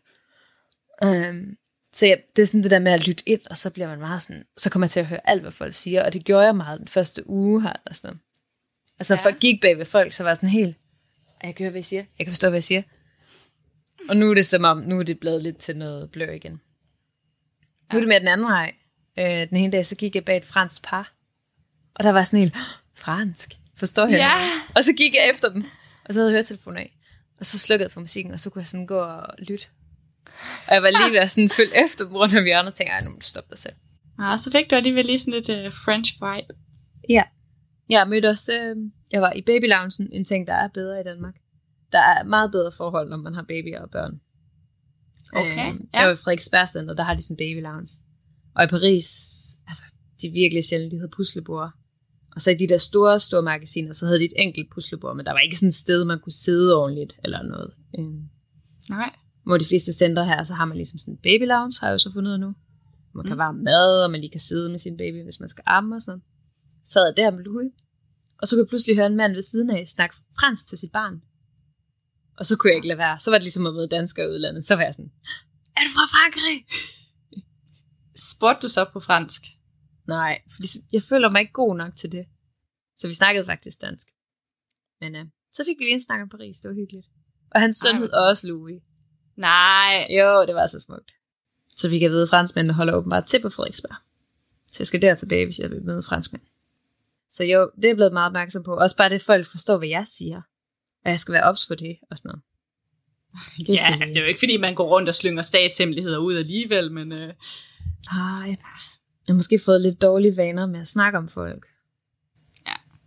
Um, 1.04 1.56
så 1.92 2.06
ja, 2.06 2.16
det 2.36 2.42
er 2.42 2.46
sådan 2.46 2.62
det 2.62 2.70
der 2.70 2.78
med 2.78 2.92
at 2.92 3.08
lytte 3.08 3.28
ind, 3.28 3.40
og 3.50 3.56
så 3.56 3.70
bliver 3.70 3.88
man 3.88 3.98
meget 3.98 4.22
sådan, 4.22 4.44
så 4.56 4.70
kommer 4.70 4.86
jeg 4.86 4.90
til 4.90 5.00
at 5.00 5.06
høre 5.06 5.28
alt, 5.28 5.42
hvad 5.42 5.52
folk 5.52 5.74
siger, 5.74 6.04
og 6.04 6.12
det 6.12 6.24
gjorde 6.24 6.46
jeg 6.46 6.56
meget 6.56 6.80
den 6.80 6.88
første 6.88 7.28
uge 7.30 7.62
her, 7.62 7.72
eller 7.72 7.94
sådan 7.94 8.08
noget. 8.08 8.20
Altså, 8.98 9.14
Ja. 9.14 9.20
ja. 9.20 9.26
for 9.26 9.38
gik 9.38 9.60
bag 9.60 9.78
ved 9.78 9.84
folk, 9.84 10.12
så 10.12 10.22
var 10.22 10.30
jeg 10.30 10.36
sådan 10.36 10.48
helt, 10.48 10.76
jeg 11.42 11.54
kan 11.54 11.64
høre, 11.64 11.70
hvad 11.70 11.78
jeg 11.78 11.84
siger, 11.84 12.04
jeg 12.18 12.26
kan 12.26 12.32
forstå, 12.32 12.48
hvad 12.48 12.56
jeg 12.56 12.64
siger. 12.64 12.82
Og 14.08 14.16
nu 14.16 14.30
er 14.30 14.34
det 14.34 14.46
som 14.46 14.64
om, 14.64 14.78
nu 14.78 14.98
er 14.98 15.02
det 15.02 15.20
blevet 15.20 15.42
lidt 15.42 15.58
til 15.58 15.76
noget 15.76 16.10
blør 16.10 16.30
igen. 16.30 16.60
Nu 17.92 17.98
er 17.98 18.00
det 18.00 18.08
med 18.08 18.20
den 18.20 18.28
anden 18.28 18.46
vej. 18.46 18.74
Øh, 19.18 19.48
den 19.48 19.56
ene 19.56 19.72
dag, 19.72 19.86
så 19.86 19.96
gik 19.96 20.14
jeg 20.14 20.24
bag 20.24 20.36
et 20.36 20.44
fransk 20.44 20.84
par. 20.84 21.13
Og 21.94 22.04
der 22.04 22.10
var 22.10 22.22
sådan 22.22 22.38
helt, 22.40 22.54
"Åh, 22.56 22.60
fransk, 22.94 23.52
forstår 23.76 24.06
jeg? 24.06 24.18
Ja. 24.18 24.32
Og 24.76 24.84
så 24.84 24.92
gik 24.92 25.14
jeg 25.14 25.30
efter 25.34 25.48
dem, 25.52 25.64
og 26.04 26.14
så 26.14 26.20
havde 26.20 26.30
jeg 26.30 26.34
høretelefonen 26.34 26.78
af. 26.78 26.98
Og 27.38 27.46
så 27.46 27.58
slukkede 27.58 27.84
jeg 27.86 27.92
for 27.92 28.00
musikken, 28.00 28.32
og 28.32 28.40
så 28.40 28.50
kunne 28.50 28.60
jeg 28.60 28.66
sådan 28.66 28.86
gå 28.86 28.98
og 28.98 29.34
lytte. 29.38 29.66
Og 30.68 30.74
jeg 30.74 30.82
var 30.82 30.90
lige 30.90 31.12
ved 31.12 31.18
at 31.20 31.30
sådan 31.30 31.48
følge 31.48 31.72
efter 31.84 32.04
dem 32.04 32.16
rundt 32.16 32.36
om 32.36 32.44
hjørnet, 32.44 32.68
og 32.72 32.74
tænkte, 32.74 32.92
ej, 32.92 33.04
nu 33.04 33.10
må 33.10 33.16
du 33.16 33.26
stoppe 33.26 33.50
dig 33.50 33.58
selv. 33.58 33.74
Ja, 34.20 34.36
så 34.38 34.50
fik 34.50 34.70
du 34.70 34.76
alligevel 34.76 35.06
lige 35.06 35.18
sådan 35.18 35.32
lidt 35.34 35.48
uh, 35.48 35.72
French 35.84 36.12
vibe. 36.14 36.54
Ja. 37.08 37.22
Jeg 37.88 38.08
mødte 38.08 38.28
også, 38.28 38.52
øh, 38.58 38.76
jeg 39.12 39.22
var 39.22 39.32
i 39.32 39.42
baby 39.42 39.68
loungen, 39.68 40.08
en 40.12 40.24
ting, 40.24 40.46
der 40.46 40.54
er 40.54 40.68
bedre 40.68 41.00
i 41.00 41.04
Danmark. 41.04 41.34
Der 41.92 41.98
er 41.98 42.24
meget 42.24 42.50
bedre 42.50 42.72
forhold, 42.76 43.08
når 43.10 43.16
man 43.16 43.34
har 43.34 43.42
babyer 43.42 43.80
og 43.82 43.90
børn. 43.90 44.20
Okay, 45.32 45.50
Øh, 45.50 45.80
ja. 45.94 45.98
Jeg 45.98 46.06
var 46.06 46.12
i 46.12 46.16
Frederiksberg 46.16 46.68
Center, 46.68 46.94
der 46.94 47.02
har 47.02 47.14
de 47.14 47.22
sådan 47.22 47.36
baby 47.36 47.62
lounge. 47.62 47.88
Og 48.56 48.64
i 48.64 48.66
Paris, 48.66 49.08
altså, 49.66 49.82
de 50.22 50.26
er 50.26 50.32
virkelig 50.32 50.64
sjældent, 50.64 50.92
de 50.92 50.96
hedder 50.96 51.16
puslebord. 51.16 51.70
Og 52.34 52.42
så 52.42 52.50
i 52.50 52.54
de 52.54 52.68
der 52.68 52.76
store, 52.76 53.20
store 53.20 53.42
magasiner, 53.42 53.92
så 53.92 54.06
havde 54.06 54.18
de 54.18 54.24
et 54.24 54.32
enkelt 54.36 54.70
puslebord, 54.70 55.16
men 55.16 55.26
der 55.26 55.32
var 55.32 55.38
ikke 55.38 55.56
sådan 55.56 55.68
et 55.68 55.74
sted, 55.74 56.04
man 56.04 56.20
kunne 56.20 56.32
sidde 56.32 56.76
ordentligt 56.76 57.20
eller 57.24 57.42
noget. 57.42 57.70
Øh, 57.98 58.04
Nej. 58.90 59.10
hvor 59.44 59.56
de 59.56 59.64
fleste 59.64 59.92
centre 59.92 60.24
her, 60.26 60.44
så 60.44 60.54
har 60.54 60.64
man 60.64 60.76
ligesom 60.76 60.98
sådan 60.98 61.14
en 61.14 61.18
baby 61.22 61.46
lounge, 61.46 61.80
har 61.80 61.86
jeg 61.88 61.92
jo 61.92 61.98
så 61.98 62.10
fundet 62.12 62.40
nu. 62.40 62.54
Man 63.14 63.24
kan 63.26 63.34
Mm. 63.34 63.38
varme 63.38 63.62
mad, 63.62 64.04
og 64.04 64.10
man 64.10 64.20
lige 64.20 64.30
kan 64.30 64.40
sidde 64.40 64.70
med 64.70 64.78
sin 64.78 64.96
baby, 64.96 65.24
hvis 65.24 65.40
man 65.40 65.48
skal 65.48 65.64
amme 65.66 65.96
og 65.96 66.00
sådan 66.02 66.10
noget. 66.10 66.22
Så 66.84 66.92
sad 66.92 67.02
jeg 67.06 67.16
der 67.16 67.30
med 67.36 67.44
Louis, 67.44 67.72
og 68.42 68.48
så 68.48 68.56
kunne 68.56 68.62
jeg 68.62 68.68
pludselig 68.68 68.96
høre 68.96 69.06
en 69.06 69.16
mand 69.16 69.32
ved 69.34 69.42
siden 69.42 69.70
af 69.70 69.86
snakke 69.88 70.16
fransk 70.40 70.68
til 70.68 70.78
sit 70.78 70.92
barn. 70.92 71.22
Og 72.38 72.46
så 72.46 72.56
kunne 72.56 72.68
jeg 72.70 72.76
ikke 72.76 72.88
lade 72.88 72.98
være. 72.98 73.18
Så 73.18 73.30
var 73.30 73.38
det 73.38 73.42
ligesom 73.44 73.66
at 73.66 73.74
møde 73.74 73.88
danskere 73.88 74.26
i 74.26 74.28
udlandet. 74.28 74.64
Så 74.64 74.74
var 74.76 74.82
jeg 74.82 74.94
sådan, 74.94 75.10
er 75.76 75.80
du 75.80 75.90
fra 75.96 76.06
Frankrig? 76.16 76.66
Spurgte 78.16 78.62
du 78.62 78.68
så 78.68 78.84
på 78.92 79.00
fransk? 79.00 79.42
Nej, 80.08 80.42
fordi 80.54 80.68
jeg 80.92 81.02
føler 81.02 81.30
mig 81.30 81.40
ikke 81.40 81.52
god 81.52 81.76
nok 81.76 81.96
til 81.96 82.12
det. 82.12 82.26
Så 82.98 83.06
vi 83.06 83.14
snakkede 83.14 83.44
faktisk 83.46 83.80
dansk. 83.80 84.08
Men 85.00 85.16
øh, 85.16 85.24
så 85.52 85.64
fik 85.64 85.78
vi 85.78 85.90
en 85.90 86.00
snak 86.00 86.20
om 86.22 86.28
Paris, 86.28 86.56
det 86.56 86.68
var 86.68 86.74
hyggeligt. 86.74 87.06
Og 87.50 87.60
hans 87.60 87.76
søn 87.76 87.96
hed 87.96 88.12
også 88.12 88.46
Louis. 88.46 88.82
Nej. 89.36 90.06
Jo, 90.10 90.44
det 90.46 90.54
var 90.54 90.66
så 90.66 90.80
smukt. 90.80 91.12
Så 91.68 91.88
jeg 91.88 92.02
at 92.02 92.10
vide, 92.10 92.22
at 92.22 92.28
franskmændene 92.28 92.74
holder 92.74 92.94
åbenbart 92.94 93.26
til 93.26 93.42
på 93.42 93.50
Frederiksberg. 93.50 93.96
Så 94.66 94.76
jeg 94.78 94.86
skal 94.86 95.02
der 95.02 95.14
tilbage, 95.14 95.44
hvis 95.44 95.58
jeg 95.58 95.70
vil 95.70 95.82
møde 95.82 96.02
franskmænd. 96.02 96.42
Så 97.30 97.44
jo, 97.44 97.70
det 97.76 97.84
er 97.84 97.88
jeg 97.88 97.96
blevet 97.96 98.12
meget 98.12 98.26
opmærksom 98.26 98.62
på. 98.62 98.74
Også 98.74 98.96
bare 98.96 99.08
det, 99.08 99.22
folk 99.22 99.46
forstår, 99.46 99.78
hvad 99.78 99.88
jeg 99.88 100.06
siger. 100.06 100.40
Og 101.04 101.10
jeg 101.10 101.20
skal 101.20 101.32
være 101.32 101.42
ops 101.42 101.66
på 101.66 101.74
det 101.74 101.98
og 102.10 102.18
sådan 102.18 102.28
noget. 102.28 102.42
Det 103.66 103.68
ja, 103.68 103.96
vi. 103.96 104.02
altså, 104.02 104.14
det 104.14 104.16
er 104.16 104.20
jo 104.20 104.26
ikke, 104.26 104.38
fordi 104.38 104.56
man 104.56 104.74
går 104.74 104.88
rundt 104.88 105.08
og 105.08 105.14
slynger 105.14 105.42
statshemmeligheder 105.42 106.18
ud 106.18 106.36
alligevel, 106.36 106.92
men 106.92 107.12
øh, 107.12 107.34
Nej. 108.12 108.56
Jeg 109.26 109.32
har 109.32 109.36
måske 109.36 109.60
fået 109.64 109.80
lidt 109.80 110.02
dårlige 110.02 110.36
vaner 110.36 110.66
med 110.66 110.80
at 110.80 110.88
snakke 110.88 111.18
om 111.18 111.28
folk. 111.28 111.66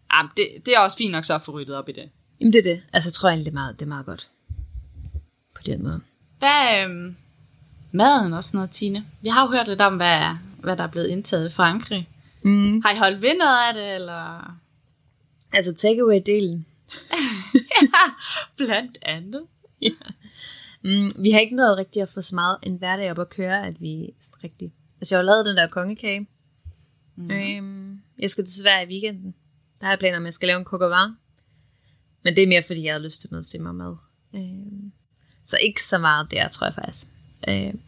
ah, 0.10 0.30
det, 0.38 0.48
det 0.66 0.76
er 0.76 0.80
også 0.80 0.98
fint 0.98 1.12
nok 1.12 1.26
så 1.26 1.36
at 1.36 1.42
få 1.42 1.52
ryddet 1.52 1.76
op 1.76 1.90
i 1.90 1.92
det. 1.92 2.10
Jamen 2.40 2.54
det 2.54 2.60
er 2.60 2.64
det. 2.64 2.82
Altså 2.94 3.08
jeg 3.10 3.14
tror 3.14 3.30
egentlig, 3.30 3.46
det 3.46 3.52
er 3.52 3.54
meget, 3.62 3.80
det 3.80 3.86
er 3.86 3.90
meget 3.90 4.06
godt. 4.06 4.28
På 5.56 5.62
den 5.66 5.84
måde. 5.84 6.02
Hvad 6.40 6.88
øh, 6.88 7.14
maden 7.92 8.34
og 8.34 8.44
sådan 8.44 8.58
noget, 8.58 8.72
Tine? 8.72 9.06
Vi 9.22 9.30
har 9.30 9.42
jo 9.46 9.52
hørt 9.52 9.68
lidt 9.68 9.82
om, 9.82 9.96
hvad, 9.96 10.36
hvad 10.60 10.78
der 10.78 10.84
er 10.84 10.88
blevet 10.88 11.08
indtaget 11.08 11.50
i 11.50 11.54
Frankrig. 11.54 12.10
Mm. 12.42 12.82
Har 12.82 12.92
I 12.92 12.98
holdt 12.98 13.22
ved 13.22 13.38
noget 13.38 13.58
af 13.68 13.74
det, 13.74 13.96
eller? 13.96 14.56
Altså 15.54 15.72
takeaway-delen. 15.72 16.66
Blandt 18.58 18.98
andet. 19.02 19.42
Mm, 20.82 21.12
vi 21.20 21.32
har 21.32 21.40
ikke 21.40 21.56
nået 21.56 21.78
rigtig 21.78 22.02
at 22.02 22.10
få 22.10 22.22
så 22.22 22.36
meget 22.36 22.58
en 22.64 22.76
hverdag 22.76 23.12
op 23.12 23.20
at 23.20 23.30
køre, 23.30 23.68
at 23.68 23.82
vi 23.82 24.14
rigtig... 24.44 24.74
Altså 25.02 25.16
jeg 25.16 25.20
har 25.20 25.24
lavet 25.24 25.46
den 25.46 25.58
der 25.58 25.68
kongekage. 25.68 26.28
Mm. 27.16 27.32
Øhm, 27.32 28.02
jeg 28.20 28.30
skal 28.30 28.46
til 28.46 28.54
Sverige 28.54 28.86
i 28.88 28.90
weekenden. 28.90 29.36
Der 29.80 29.86
har 29.86 29.92
jeg 29.92 30.00
planer 30.00 30.18
om, 30.18 30.24
at 30.24 30.28
jeg 30.28 30.34
skal 30.34 30.48
lave 30.48 30.60
en 30.60 30.66
coq 30.66 30.82
Men 32.24 32.36
det 32.36 32.44
er 32.44 32.48
mere, 32.48 32.64
fordi 32.68 32.84
jeg 32.84 32.94
har 32.94 33.00
lyst 33.00 33.22
til 33.22 33.30
noget 33.32 33.46
simmermad. 33.46 33.96
Øhm, 34.36 34.92
så 35.44 35.58
ikke 35.58 35.84
så 35.84 35.98
meget 35.98 36.32
der, 36.32 36.48
tror 36.48 36.68
jeg 36.68 36.74
faktisk. 36.74 37.08
Øhm, 37.50 37.80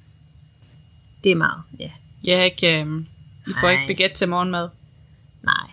det 1.24 1.32
er 1.32 1.36
meget, 1.36 1.64
ja. 1.80 1.92
Ja, 2.26 2.44
ikke, 2.44 2.82
øh, 2.82 2.88
I 3.48 3.54
får 3.60 3.68
Nej. 3.68 3.72
ikke 3.72 3.94
baguette 3.94 4.18
til 4.18 4.30
morgenmad. 4.30 4.70
Nej, 5.44 5.72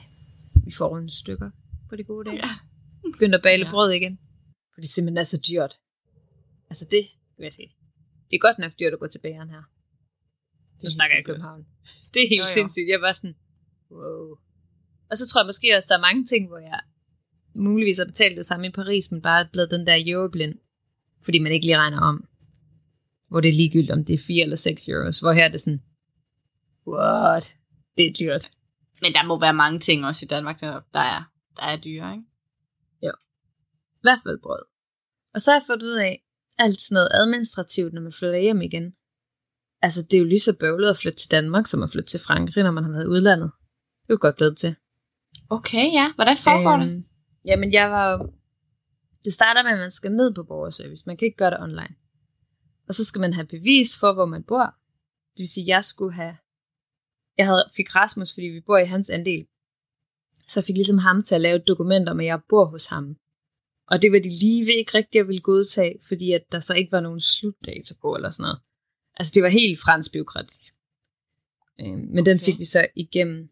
vi 0.65 0.71
får 0.71 0.89
rundt 0.89 1.13
stykker 1.13 1.51
på 1.89 1.97
de 1.97 2.05
gode 2.05 2.31
dage. 2.31 2.43
Begyndte 3.13 3.37
at 3.37 3.43
bage 3.43 3.59
Ja. 3.59 3.65
ja. 3.65 3.71
brød 3.71 3.91
igen. 3.93 4.19
For 4.75 4.81
det 4.81 4.91
simpelthen 4.91 5.19
er 5.19 5.23
så 5.23 5.41
dyrt. 5.49 5.79
Altså 6.71 6.87
det, 6.91 7.07
vil 7.39 7.45
jeg 7.45 7.53
sige. 7.53 7.73
Det 8.31 8.37
er 8.37 8.39
godt 8.39 8.59
nok 8.59 8.73
dyrt 8.81 8.93
at 8.93 8.99
gå 8.99 9.07
til 9.07 9.19
bageren 9.19 9.51
her. 9.51 9.63
Nu 10.85 10.91
snakker 10.91 11.17
jeg 11.17 11.21
i 11.21 11.29
København. 11.31 11.67
Det 12.15 12.23
er 12.25 12.29
helt 12.29 12.39
Jo, 12.39 12.51
jo. 12.51 12.55
sindssygt. 12.59 12.89
Jeg 12.89 13.01
var 13.01 13.13
sådan, 13.13 13.37
wow. 13.91 14.37
Og 15.11 15.19
så 15.19 15.29
tror 15.29 15.41
jeg 15.41 15.47
måske 15.47 15.77
også, 15.77 15.87
der 15.91 15.97
er 15.97 16.09
mange 16.09 16.25
ting, 16.25 16.49
hvor 16.49 16.59
jeg 16.59 16.81
muligvis 17.55 17.99
har 17.99 18.05
betalt 18.05 18.37
det 18.37 18.47
samme 18.47 18.67
i 18.67 18.71
Paris, 18.71 19.11
men 19.11 19.23
bare 19.23 19.41
er 19.41 19.49
blevet 19.53 19.71
den 19.71 19.87
der 19.87 20.03
euroblind. 20.07 20.55
Fordi 21.25 21.39
man 21.39 21.53
ikke 21.53 21.67
lige 21.67 21.79
regner 21.79 22.01
om. 22.01 22.29
Hvor 23.29 23.41
det 23.41 23.49
er 23.49 23.53
ligegyldigt, 23.53 23.91
om 23.91 24.05
det 24.05 24.15
er 24.15 24.25
4 24.27 24.43
eller 24.43 24.57
6 24.57 24.89
euros. 24.89 25.19
Hvor 25.21 25.33
her 25.33 25.45
er 25.45 25.49
det 25.49 25.61
sådan, 25.61 25.83
what? 26.87 27.57
Det 27.99 28.07
er 28.07 28.13
dyrt. 28.13 28.51
Men 29.03 29.13
der 29.15 29.25
må 29.25 29.41
være 29.41 29.55
mange 29.55 29.79
ting 29.79 30.07
også 30.07 30.25
i 30.25 30.29
Danmark, 30.29 30.61
der, 30.61 30.81
der, 30.95 31.01
er, 31.01 31.23
der 31.57 31.63
er 31.63 31.77
dyre, 31.77 32.13
ikke? 32.13 32.25
I 33.97 34.03
hvert 34.03 34.19
fald 34.27 34.39
brød. 34.43 34.65
Og 35.35 35.41
så 35.41 35.51
har 35.51 35.59
jeg 35.59 35.67
fået 35.67 35.83
ud 35.83 35.97
af 36.09 36.23
alt 36.59 36.81
sådan 36.81 36.95
noget 36.95 37.09
administrativt, 37.13 37.93
når 37.93 38.01
man 38.01 38.13
flytter 38.13 38.39
hjem 38.39 38.63
igen. 38.63 38.95
Altså, 39.83 40.03
det 40.03 40.15
er 40.15 40.19
jo 40.19 40.25
lige 40.25 40.41
så 40.41 40.57
bøvlet 40.61 40.91
at 40.91 40.97
flytte 40.97 41.19
til 41.19 41.31
Danmark, 41.31 41.67
som 41.67 41.83
at 41.83 41.91
flytte 41.91 42.11
til 42.11 42.21
Frankrig, 42.21 42.65
når 42.65 42.71
man 42.71 42.85
har 42.85 42.91
været 42.91 43.05
i 43.05 43.09
udlandet. 43.09 43.51
Det 44.03 44.11
er 44.11 44.15
jo 44.15 44.19
godt 44.21 44.37
glæde 44.37 44.55
til. 44.55 44.75
Okay, 45.51 45.93
ja. 45.93 46.13
Hvordan 46.15 46.37
foregår 46.37 46.77
det? 46.77 46.91
Øhm, 46.91 47.05
Jamen, 47.45 47.73
jeg 47.73 47.91
var 47.91 48.13
jo... 48.13 48.33
Det 49.25 49.33
starter 49.33 49.63
med, 49.63 49.71
at 49.71 49.79
man 49.79 49.91
skal 49.91 50.13
ned 50.13 50.35
på 50.35 50.43
borgerservice. 50.43 51.03
Man 51.07 51.17
kan 51.17 51.27
ikke 51.27 51.37
gøre 51.37 51.51
det 51.51 51.61
online. 51.61 51.95
Og 52.89 52.95
så 52.95 53.05
skal 53.05 53.21
man 53.21 53.35
have 53.35 53.47
bevis 53.47 53.99
for, 53.99 54.13
hvor 54.13 54.27
man 54.27 54.43
bor. 54.43 54.65
Det 55.33 55.39
vil 55.39 55.49
sige, 55.49 55.65
at 55.65 55.69
jeg 55.69 55.85
skulle 55.85 56.13
have... 56.13 56.37
Jeg 57.39 57.47
havde, 57.47 57.65
fik 57.77 57.97
Rasmus, 57.97 58.35
fordi 58.35 58.47
vi 58.47 58.61
bor 58.61 58.79
i 58.79 58.85
hans 58.85 59.11
andel. 59.11 59.47
Så 60.49 60.61
jeg 60.61 60.65
fik 60.65 60.77
ligesom 60.77 60.99
ham 60.99 61.23
til 61.23 61.35
at 61.35 61.41
lave 61.41 61.57
et 61.57 61.69
dokument 61.69 62.09
om, 62.09 62.21
at 62.21 62.27
jeg 62.27 62.41
bor 62.49 62.65
hos 62.65 62.87
ham. 62.87 63.17
Og 63.89 64.03
det 64.03 64.13
var 64.13 64.19
de 64.19 64.29
lige 64.29 64.67
ved 64.67 64.75
ikke 64.75 64.99
rigtigt 64.99 65.23
at 65.23 65.29
ville 65.29 65.41
godtage, 65.41 65.99
fordi 66.09 66.33
at 66.33 66.45
der 66.53 66.61
så 66.61 66.75
ikke 66.75 66.93
var 66.93 67.01
nogen 67.01 67.21
slutdato 67.21 67.95
på 68.03 68.15
eller 68.15 68.31
sådan 68.31 68.43
noget. 68.43 68.59
Altså 69.17 69.33
det 69.35 69.43
var 69.43 69.49
helt 69.49 69.81
fransk 69.81 70.13
byråkratisk. 70.13 70.75
Øhm, 71.81 71.89
men 72.15 72.27
den 72.27 72.37
Okay. 72.37 72.45
fik 72.45 72.59
vi 72.59 72.65
så 72.65 72.87
igennem. 72.95 73.51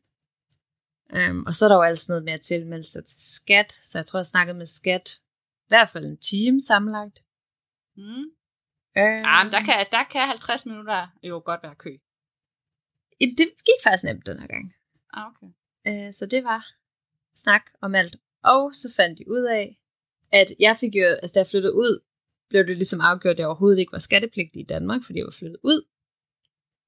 Øhm, 1.13 1.47
og 1.47 1.55
så 1.55 1.65
er 1.65 1.69
der 1.69 1.77
jo 1.77 1.83
alt 1.83 1.99
sådan 1.99 2.13
noget 2.13 2.25
med 2.25 2.33
at 2.33 2.41
tilmelde 2.41 2.85
sig 2.91 3.05
til 3.05 3.21
skat, 3.35 3.73
så 3.73 3.99
jeg 3.99 4.07
tror, 4.07 4.19
jeg 4.19 4.27
snakkede 4.27 4.59
med 4.59 4.67
skat 4.67 5.11
i 5.65 5.69
hvert 5.69 5.91
fald 5.91 6.05
en 6.05 6.17
time 6.17 6.61
sammenlagt. 6.61 7.23
Mm. 7.97 8.03
Øhm, 8.03 8.27
Ja, 8.97 9.45
men 9.45 9.53
der 9.53 9.61
kan, 9.61 9.87
der 9.93 10.05
kan 10.11 10.21
50 10.29 10.67
minutter 10.67 11.07
jo 11.23 11.43
godt 11.45 11.61
være 11.63 11.75
kø. 11.75 11.97
Det 13.21 13.39
gik 13.39 13.81
faktisk 13.85 14.05
nemt 14.05 14.27
den 14.27 14.39
her 14.41 14.47
gang. 14.47 14.75
Ah, 15.13 15.27
okay. 15.27 15.47
Øh, 16.07 16.13
så 16.13 16.27
det 16.27 16.45
var 16.45 16.67
snak 17.35 17.63
om 17.81 17.95
alt. 17.95 18.17
Og 18.43 18.75
så 18.75 18.93
fandt 18.97 19.19
de 19.19 19.31
ud 19.31 19.43
af, 19.43 19.81
at 20.33 20.53
jeg 20.61 20.77
fik 20.77 20.95
jo, 20.95 21.05
altså 21.07 21.35
da 21.35 21.39
jeg 21.41 21.47
flyttede 21.47 21.75
ud, 21.75 22.01
blev 22.51 22.67
det 22.67 22.77
ligesom 22.77 23.01
afgjort, 23.01 23.33
at 23.33 23.39
jeg 23.39 23.47
overhovedet 23.47 23.79
ikke 23.79 23.93
var 23.93 23.99
skattepligtig 23.99 24.61
i 24.61 24.67
Danmark, 24.67 25.05
fordi 25.05 25.19
jeg 25.19 25.25
var 25.25 25.31
flyttet 25.39 25.59
ud. 25.63 25.83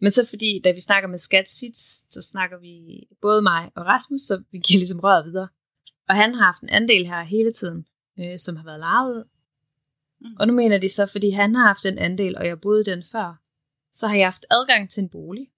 Men 0.01 0.11
så 0.11 0.27
fordi, 0.29 0.61
da 0.65 0.71
vi 0.71 0.81
snakker 0.81 1.09
med 1.09 1.19
skat 1.19 1.49
sidst, 1.49 2.13
så 2.15 2.23
snakker 2.23 2.59
vi 2.59 3.07
både 3.21 3.43
mig 3.43 3.71
og 3.77 3.87
Rasmus, 3.87 4.21
så 4.21 4.43
vi 4.53 4.59
giver 4.59 4.79
ligesom 4.79 5.01
røret 5.01 5.25
videre. 5.25 5.49
Og 6.09 6.15
han 6.17 6.35
har 6.35 6.45
haft 6.45 6.63
en 6.63 6.69
andel 6.69 7.07
her 7.07 7.23
hele 7.23 7.53
tiden, 7.53 7.87
øh, 8.19 8.39
som 8.39 8.57
har 8.57 8.65
været 8.65 8.79
lejet. 8.79 9.25
Mm. 10.21 10.37
Og 10.39 10.47
nu 10.47 10.53
mener 10.53 10.79
de 10.79 10.89
så, 10.89 11.07
fordi 11.07 11.31
han 11.31 11.55
har 11.55 11.67
haft 11.67 11.87
en 11.87 11.99
andel, 11.99 12.37
og 12.37 12.47
jeg 12.47 12.61
boede 12.61 12.85
den 12.85 13.03
før, 13.03 13.43
så 13.93 14.07
har 14.07 14.17
jeg 14.17 14.27
haft 14.27 14.47
adgang 14.51 14.91
til 14.91 15.03
en 15.03 15.09
bolig. 15.11 15.49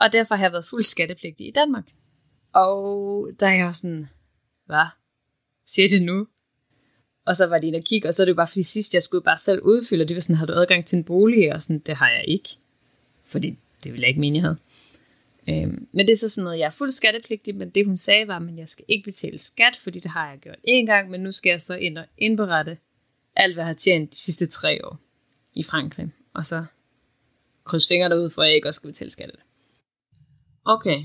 Og 0.00 0.12
derfor 0.12 0.34
har 0.34 0.44
jeg 0.44 0.52
været 0.52 0.64
fuld 0.64 0.82
skattepligtig 0.82 1.48
i 1.48 1.52
Danmark. 1.52 1.90
Og 2.54 3.28
der 3.40 3.46
er 3.46 3.54
jeg 3.54 3.66
også 3.66 3.80
sådan, 3.80 4.08
hvad? 4.66 4.86
Siger 5.66 5.88
det 5.88 6.02
nu? 6.02 6.26
Og 7.26 7.36
så 7.36 7.46
var 7.46 7.58
de 7.58 7.66
inde 7.66 7.76
og 7.76 7.84
kigge, 7.84 8.08
og 8.08 8.14
så 8.14 8.22
er 8.22 8.24
det 8.24 8.30
jo 8.30 8.36
bare 8.36 8.46
fordi 8.46 8.62
sidst, 8.62 8.94
jeg 8.94 9.02
skulle 9.02 9.24
bare 9.24 9.36
selv 9.38 9.62
udfylde, 9.62 10.02
og 10.02 10.08
det 10.08 10.14
var 10.14 10.20
sådan, 10.20 10.36
har 10.36 10.46
du 10.46 10.52
adgang 10.52 10.86
til 10.86 10.96
en 10.96 11.04
bolig? 11.04 11.52
Og 11.54 11.62
sådan, 11.62 11.78
det 11.78 11.96
har 11.96 12.10
jeg 12.10 12.24
ikke. 12.28 12.48
Fordi 13.24 13.58
det 13.84 13.92
ville 13.92 14.02
jeg 14.02 14.08
ikke 14.08 14.20
mene, 14.20 14.36
jeg 14.36 14.42
havde. 14.42 14.58
Øhm, 15.48 15.88
men 15.92 16.06
det 16.06 16.12
er 16.12 16.16
så 16.16 16.28
sådan 16.28 16.44
noget, 16.44 16.58
jeg 16.58 16.66
er 16.66 16.70
fuld 16.70 16.90
skattepligtig, 16.90 17.54
men 17.54 17.70
det 17.70 17.86
hun 17.86 17.96
sagde 17.96 18.28
var, 18.28 18.36
at 18.36 18.56
jeg 18.56 18.68
skal 18.68 18.84
ikke 18.88 19.04
betale 19.04 19.38
skat, 19.38 19.76
fordi 19.76 20.00
det 20.00 20.10
har 20.10 20.30
jeg 20.30 20.38
gjort 20.38 20.58
én 20.68 20.86
gang, 20.86 21.10
men 21.10 21.20
nu 21.20 21.32
skal 21.32 21.50
jeg 21.50 21.62
så 21.62 21.74
ind 21.74 21.98
og 21.98 22.04
indberette 22.18 22.78
alt, 23.36 23.54
hvad 23.54 23.62
jeg 23.62 23.68
har 23.68 23.74
tjent 23.74 24.12
de 24.12 24.18
sidste 24.18 24.46
tre 24.46 24.86
år 24.86 24.98
i 25.54 25.62
Frankrig. 25.62 26.12
Og 26.34 26.46
så 26.46 26.64
kryds 27.64 27.88
fingre 27.88 28.08
derude, 28.08 28.30
for 28.30 28.42
at 28.42 28.48
jeg 28.48 28.56
ikke 28.56 28.68
også 28.68 28.78
skal 28.78 28.88
betale 28.88 29.10
skat 29.10 29.26
af 29.26 29.32
det. 29.32 29.44
Okay. 30.64 30.98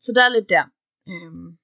Så 0.00 0.12
der 0.16 0.22
er 0.24 0.28
lidt 0.28 0.48
der. 0.48 0.64
Øhm, 1.08 1.56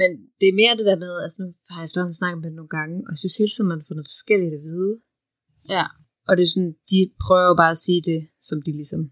men 0.00 0.10
det 0.40 0.46
er 0.48 0.58
mere 0.60 0.76
det 0.78 0.86
der 0.90 0.98
med, 1.04 1.12
altså 1.24 1.36
nu 1.42 1.46
har 1.70 1.78
jeg 1.80 1.86
efterhånden 1.88 2.14
snakket 2.20 2.40
med 2.44 2.50
nogle 2.58 2.72
gange, 2.78 2.96
og 3.06 3.10
jeg 3.12 3.18
synes 3.22 3.36
hele 3.40 3.52
tiden, 3.54 3.68
man 3.74 3.82
får 3.86 3.94
noget 3.94 4.10
forskelligt 4.14 4.54
at 4.58 4.62
vide. 4.70 4.92
Ja. 5.76 5.84
Og 6.28 6.32
det 6.36 6.42
er 6.44 6.52
sådan, 6.54 6.74
de 6.92 7.00
prøver 7.24 7.46
jo 7.50 7.54
bare 7.62 7.70
at 7.76 7.82
sige 7.86 8.02
det, 8.10 8.20
som 8.48 8.62
de 8.66 8.72
ligesom 8.80 9.02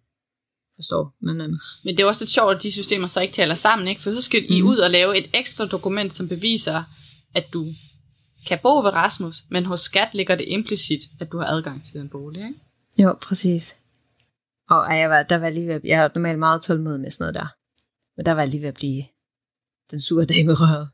forstår. 0.78 1.04
Men 1.26 1.40
øhm, 1.44 1.56
Men 1.84 1.90
det 1.96 2.00
er 2.02 2.06
også 2.06 2.22
lidt 2.24 2.36
sjovt, 2.38 2.56
at 2.56 2.62
de 2.62 2.72
systemer 2.72 3.06
så 3.06 3.20
ikke 3.20 3.34
taler 3.34 3.54
sammen, 3.66 3.88
ikke? 3.88 4.00
For 4.00 4.10
så 4.12 4.22
skal 4.22 4.42
I 4.56 4.60
Mhm. 4.60 4.68
ud 4.70 4.76
og 4.86 4.90
lave 4.90 5.18
et 5.20 5.26
ekstra 5.34 5.66
dokument, 5.66 6.10
som 6.14 6.28
beviser, 6.28 6.82
at 7.34 7.44
du 7.54 7.62
kan 8.48 8.58
bo 8.62 8.72
ved 8.78 8.92
Rasmus, 9.02 9.36
men 9.50 9.64
hos 9.64 9.80
skat 9.80 10.08
ligger 10.14 10.34
det 10.34 10.48
implicit, 10.48 11.02
at 11.20 11.32
du 11.32 11.38
har 11.38 11.46
adgang 11.46 11.84
til 11.84 11.94
den 12.00 12.08
bolig, 12.08 12.42
ikke? 12.48 12.58
jo, 12.98 13.12
præcis. 13.22 13.76
Og 14.70 14.98
jeg 14.98 15.10
var, 15.10 15.22
der 15.22 15.36
var 15.36 15.50
lige 15.50 15.68
ved 15.68 15.80
jeg 15.84 16.04
er 16.04 16.08
normalt 16.14 16.38
meget 16.38 16.62
tålmodig 16.62 17.00
med 17.00 17.10
sådan 17.10 17.22
noget 17.24 17.34
der. 17.34 17.48
Men 18.16 18.26
der 18.26 18.32
var 18.32 18.42
jeg 18.42 18.50
lige 18.50 18.60
ved 18.60 18.68
at 18.68 18.74
blive 18.74 19.04
den 19.90 20.00
sure 20.00 20.26
dame 20.26 20.52
røret. 20.52 20.90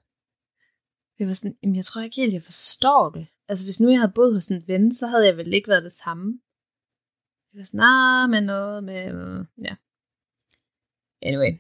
Jeg 1.19 1.27
var 1.29 1.35
sådan, 1.35 1.59
jamen 1.63 1.77
jeg 1.77 1.85
tror 1.85 2.03
ikke 2.03 2.17
helt, 2.17 2.33
jeg 2.33 2.43
forstår 2.43 3.11
det. 3.11 3.27
Altså 3.49 3.67
hvis 3.67 3.81
nu 3.81 3.89
jeg 3.89 3.99
havde 3.99 4.13
boet 4.15 4.35
hos 4.35 4.49
en 4.49 4.69
ven, 4.69 4.95
så 4.95 5.07
havde 5.07 5.27
jeg 5.27 5.37
vel 5.37 5.55
ikke 5.55 5.69
været 5.69 5.83
det 5.83 5.93
samme. 5.93 6.41
Jeg 7.53 7.59
var 7.59 7.65
sådan, 7.65 7.79
nah, 7.79 8.31
men 8.31 8.43
noget 8.43 8.85
med, 8.85 9.03
øh, 9.15 9.45
ja. 9.65 9.75
Anyway. 11.23 11.53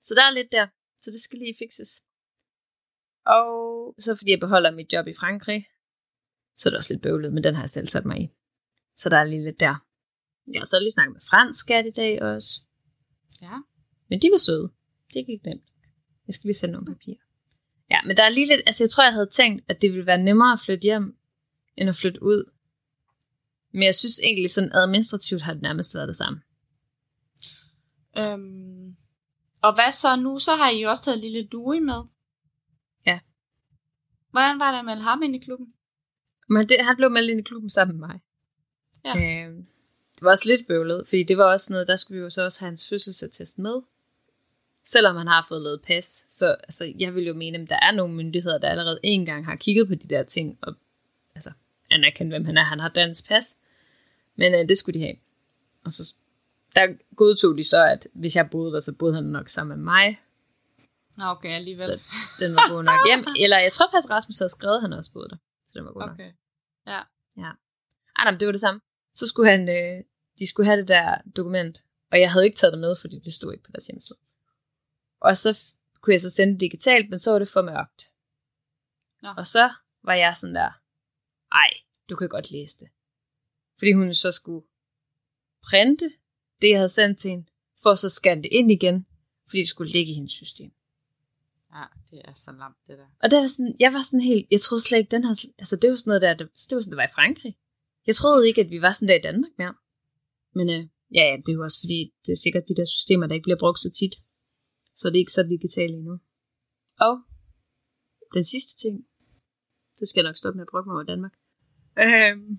Så 0.00 0.14
der 0.14 0.22
er 0.22 0.30
lidt 0.30 0.52
der. 0.52 0.66
Så 1.02 1.10
det 1.10 1.20
skal 1.20 1.38
lige 1.38 1.56
fikses. 1.58 2.02
Og 3.26 3.46
så 3.98 4.14
fordi 4.14 4.30
jeg 4.30 4.40
beholder 4.40 4.70
mit 4.70 4.92
job 4.92 5.06
i 5.06 5.14
Frankrig, 5.14 5.66
så 6.56 6.68
er 6.68 6.70
det 6.70 6.78
også 6.78 6.92
lidt 6.92 7.02
bøvlet, 7.02 7.32
men 7.32 7.44
den 7.44 7.54
har 7.54 7.62
jeg 7.62 7.68
selv 7.68 7.86
sat 7.86 8.04
mig 8.04 8.20
i. 8.20 8.28
Så 8.96 9.08
der 9.08 9.16
er 9.16 9.24
lige 9.24 9.44
lidt 9.44 9.60
der. 9.60 9.74
Jeg 10.52 10.60
har 10.60 10.66
så 10.66 10.78
lige 10.80 10.92
snakket 10.92 11.12
med 11.12 11.20
fransk 11.20 11.60
skat 11.60 11.86
i 11.86 11.90
dag 11.90 12.22
også. 12.22 12.60
Ja. 13.42 13.56
Men 14.08 14.22
de 14.22 14.28
var 14.32 14.38
søde. 14.38 14.72
Det 15.14 15.26
gik 15.26 15.44
nemt. 15.44 15.73
Jeg 16.26 16.34
skal 16.34 16.48
lige 16.48 16.54
sende 16.54 16.72
nogle 16.72 16.86
papirer. 16.86 17.16
Ja, 17.90 18.02
men 18.06 18.16
der 18.16 18.22
er 18.22 18.28
lige 18.28 18.46
lidt, 18.46 18.60
altså 18.66 18.84
jeg 18.84 18.90
tror, 18.90 19.04
jeg 19.04 19.12
havde 19.12 19.26
tænkt, 19.26 19.64
at 19.68 19.82
det 19.82 19.92
ville 19.92 20.06
være 20.06 20.22
nemmere 20.22 20.52
at 20.52 20.60
flytte 20.64 20.82
hjem, 20.82 21.16
end 21.76 21.88
at 21.88 21.96
flytte 21.96 22.22
ud. 22.22 22.50
Men 23.72 23.82
jeg 23.82 23.94
synes 23.94 24.18
egentlig, 24.18 24.50
sådan 24.50 24.72
administrativt 24.72 25.42
har 25.42 25.52
det 25.52 25.62
nærmest 25.62 25.94
været 25.94 26.08
det 26.08 26.16
samme. 26.16 26.40
Øhm, 28.18 28.96
og 29.62 29.74
hvad 29.74 29.90
så 29.92 30.16
nu? 30.16 30.38
Så 30.38 30.54
har 30.56 30.70
I 30.70 30.82
jo 30.82 30.88
også 30.88 31.04
taget 31.04 31.20
lille 31.20 31.44
Dui 31.44 31.80
med. 31.80 32.02
Ja. 33.06 33.20
Hvordan 34.30 34.60
var 34.60 34.72
det 34.72 34.78
at 34.78 34.84
melde 34.84 35.02
ham 35.02 35.22
ind 35.22 35.36
i 35.36 35.38
klubben? 35.38 35.72
Men 36.48 36.68
det, 36.68 36.84
han 36.84 36.96
blev 36.96 37.10
meldt 37.10 37.30
ind 37.30 37.40
i 37.40 37.42
klubben 37.42 37.70
sammen 37.70 38.00
med 38.00 38.08
mig. 38.08 38.20
Ja. 39.04 39.16
Øh, 39.16 39.56
det 40.14 40.22
var 40.22 40.30
også 40.30 40.48
lidt 40.48 40.66
bøvlet, 40.66 41.08
fordi 41.08 41.22
det 41.22 41.36
var 41.36 41.44
også 41.44 41.72
noget, 41.72 41.86
der 41.86 41.96
skulle 41.96 42.18
vi 42.18 42.22
jo 42.22 42.30
så 42.30 42.42
også 42.42 42.60
have 42.60 42.68
hans 42.68 42.88
fødselsattest 42.88 43.58
med. 43.58 43.80
Selvom 44.86 45.16
han 45.16 45.26
har 45.26 45.46
fået 45.48 45.62
lavet 45.62 45.82
pas, 45.82 46.24
så 46.28 46.46
altså, 46.46 46.92
jeg 46.98 47.14
vil 47.14 47.26
jo 47.26 47.34
mene, 47.34 47.58
at 47.58 47.68
der 47.68 47.78
er 47.82 47.92
nogle 47.92 48.14
myndigheder, 48.14 48.58
der 48.58 48.68
allerede 48.68 49.00
en 49.02 49.26
gang 49.26 49.46
har 49.46 49.56
kigget 49.56 49.88
på 49.88 49.94
de 49.94 50.08
der 50.08 50.22
ting, 50.22 50.58
og 50.62 50.74
altså, 51.34 51.50
anerkendt, 51.90 52.32
hvem 52.32 52.44
han 52.44 52.56
er. 52.56 52.62
Han 52.62 52.80
har 52.80 52.88
dansk 52.88 53.28
pas, 53.28 53.56
men 54.36 54.54
øh, 54.54 54.68
det 54.68 54.78
skulle 54.78 55.00
de 55.00 55.04
have. 55.04 55.16
Og 55.84 55.92
så 55.92 56.14
der 56.76 57.14
godtog 57.16 57.58
de 57.58 57.64
så, 57.64 57.84
at 57.84 58.08
hvis 58.14 58.36
jeg 58.36 58.50
boede 58.50 58.72
der, 58.72 58.80
så 58.80 58.92
boede 58.92 59.14
han 59.14 59.24
nok 59.24 59.48
sammen 59.48 59.78
med 59.78 59.84
mig. 59.84 60.20
Okay, 61.22 61.48
alligevel. 61.48 61.78
Så 61.78 62.00
den 62.40 62.54
var 62.54 62.74
god 62.74 62.82
nok 62.82 62.98
hjem. 63.06 63.24
Eller 63.42 63.58
jeg 63.58 63.72
tror 63.72 63.88
faktisk, 63.90 64.10
Rasmus 64.10 64.38
havde 64.38 64.48
skrevet, 64.48 64.76
at 64.76 64.82
han 64.82 64.92
også 64.92 65.12
boede 65.12 65.28
der. 65.28 65.36
Så 65.66 65.72
den 65.74 65.84
var 65.84 65.92
god 65.92 66.00
nok. 66.00 66.10
okay. 66.10 66.30
Ja. 66.86 67.00
Ja. 67.36 67.50
Ej, 68.16 68.24
nej, 68.24 68.30
men 68.30 68.40
det 68.40 68.46
var 68.46 68.52
det 68.52 68.60
samme. 68.60 68.80
Så 69.14 69.26
skulle 69.26 69.50
han, 69.50 69.68
øh, 69.68 70.04
de 70.38 70.46
skulle 70.46 70.66
have 70.66 70.80
det 70.80 70.88
der 70.88 71.16
dokument, 71.36 71.84
og 72.12 72.20
jeg 72.20 72.32
havde 72.32 72.44
ikke 72.44 72.56
taget 72.56 72.72
det 72.72 72.80
med, 72.80 72.96
fordi 72.96 73.18
det 73.18 73.32
stod 73.32 73.52
ikke 73.52 73.64
på 73.64 73.70
deres 73.74 73.86
hjemmeside. 73.86 74.18
Og 75.24 75.36
så 75.36 75.50
kunne 76.00 76.14
jeg 76.14 76.20
så 76.20 76.30
sende 76.30 76.52
det 76.52 76.60
digitalt, 76.60 77.10
men 77.10 77.18
så 77.18 77.30
var 77.30 77.38
det 77.38 77.48
for 77.48 77.62
mørkt. 77.62 78.00
Nå. 79.22 79.28
Og 79.36 79.46
så 79.46 79.64
var 80.02 80.14
jeg 80.14 80.36
sådan 80.36 80.54
der, 80.54 80.70
ej, 81.52 81.70
du 82.08 82.16
kan 82.16 82.28
godt 82.28 82.50
læse 82.50 82.76
det. 82.80 82.88
Fordi 83.78 83.92
hun 83.92 84.14
så 84.14 84.32
skulle 84.32 84.66
printe 85.68 86.12
det, 86.60 86.68
jeg 86.70 86.78
havde 86.78 86.88
sendt 86.88 87.18
til 87.18 87.30
hende, 87.30 87.46
for 87.82 87.90
at 87.90 87.98
så 87.98 88.08
scanne 88.08 88.42
det 88.42 88.52
ind 88.52 88.70
igen, 88.72 89.06
fordi 89.48 89.60
det 89.60 89.68
skulle 89.68 89.92
ligge 89.92 90.12
i 90.12 90.14
hendes 90.14 90.32
system. 90.32 90.70
ja, 91.74 91.84
det 92.10 92.20
er 92.24 92.34
så 92.34 92.52
lamt, 92.52 92.76
det 92.86 92.98
der. 92.98 93.06
Og 93.22 93.30
der 93.30 93.40
var 93.40 93.46
sådan, 93.46 93.76
jeg 93.80 93.92
var 93.92 94.02
sådan 94.02 94.20
helt, 94.20 94.46
jeg 94.50 94.60
troede 94.60 94.82
slet 94.84 94.98
ikke, 94.98 95.10
den 95.16 95.24
her, 95.24 95.34
altså 95.58 95.76
det 95.76 95.90
var 95.90 95.96
sådan 95.96 96.10
noget 96.10 96.22
der, 96.22 96.34
det, 96.34 96.48
det 96.68 96.74
var 96.76 96.80
sådan, 96.80 96.90
det 96.90 96.96
var 96.96 97.08
i 97.08 97.16
Frankrig. 97.18 97.56
Jeg 98.06 98.16
troede 98.16 98.48
ikke, 98.48 98.60
at 98.60 98.70
vi 98.70 98.82
var 98.82 98.92
sådan 98.92 99.08
der 99.08 99.18
i 99.18 99.26
Danmark 99.28 99.52
mere. 99.58 99.74
Men 100.54 100.66
øh, 100.70 100.82
ja, 101.16 101.22
ja, 101.30 101.36
det 101.36 101.48
er 101.48 101.58
jo 101.58 101.62
også 101.62 101.80
fordi, 101.82 101.98
det 102.26 102.32
er 102.32 102.40
sikkert 102.44 102.68
de 102.68 102.76
der 102.76 102.84
systemer, 102.84 103.26
der 103.26 103.34
ikke 103.34 103.48
bliver 103.48 103.62
brugt 103.64 103.80
så 103.80 103.90
tit. 104.00 104.14
Så 104.98 105.04
det 105.08 105.16
er 105.16 105.24
ikke 105.24 105.38
så 105.38 105.44
digitalt 105.54 105.94
endnu. 106.00 106.16
Og 107.06 107.14
den 108.36 108.44
sidste 108.52 108.72
ting, 108.82 108.96
det 109.98 110.04
skal 110.08 110.20
jeg 110.20 110.28
nok 110.28 110.40
stoppe 110.40 110.56
med 110.56 110.66
at 110.66 110.72
brokke 110.72 110.88
mig 110.88 110.96
over 110.98 111.10
Danmark. 111.12 111.34
Øhm, 112.04 112.50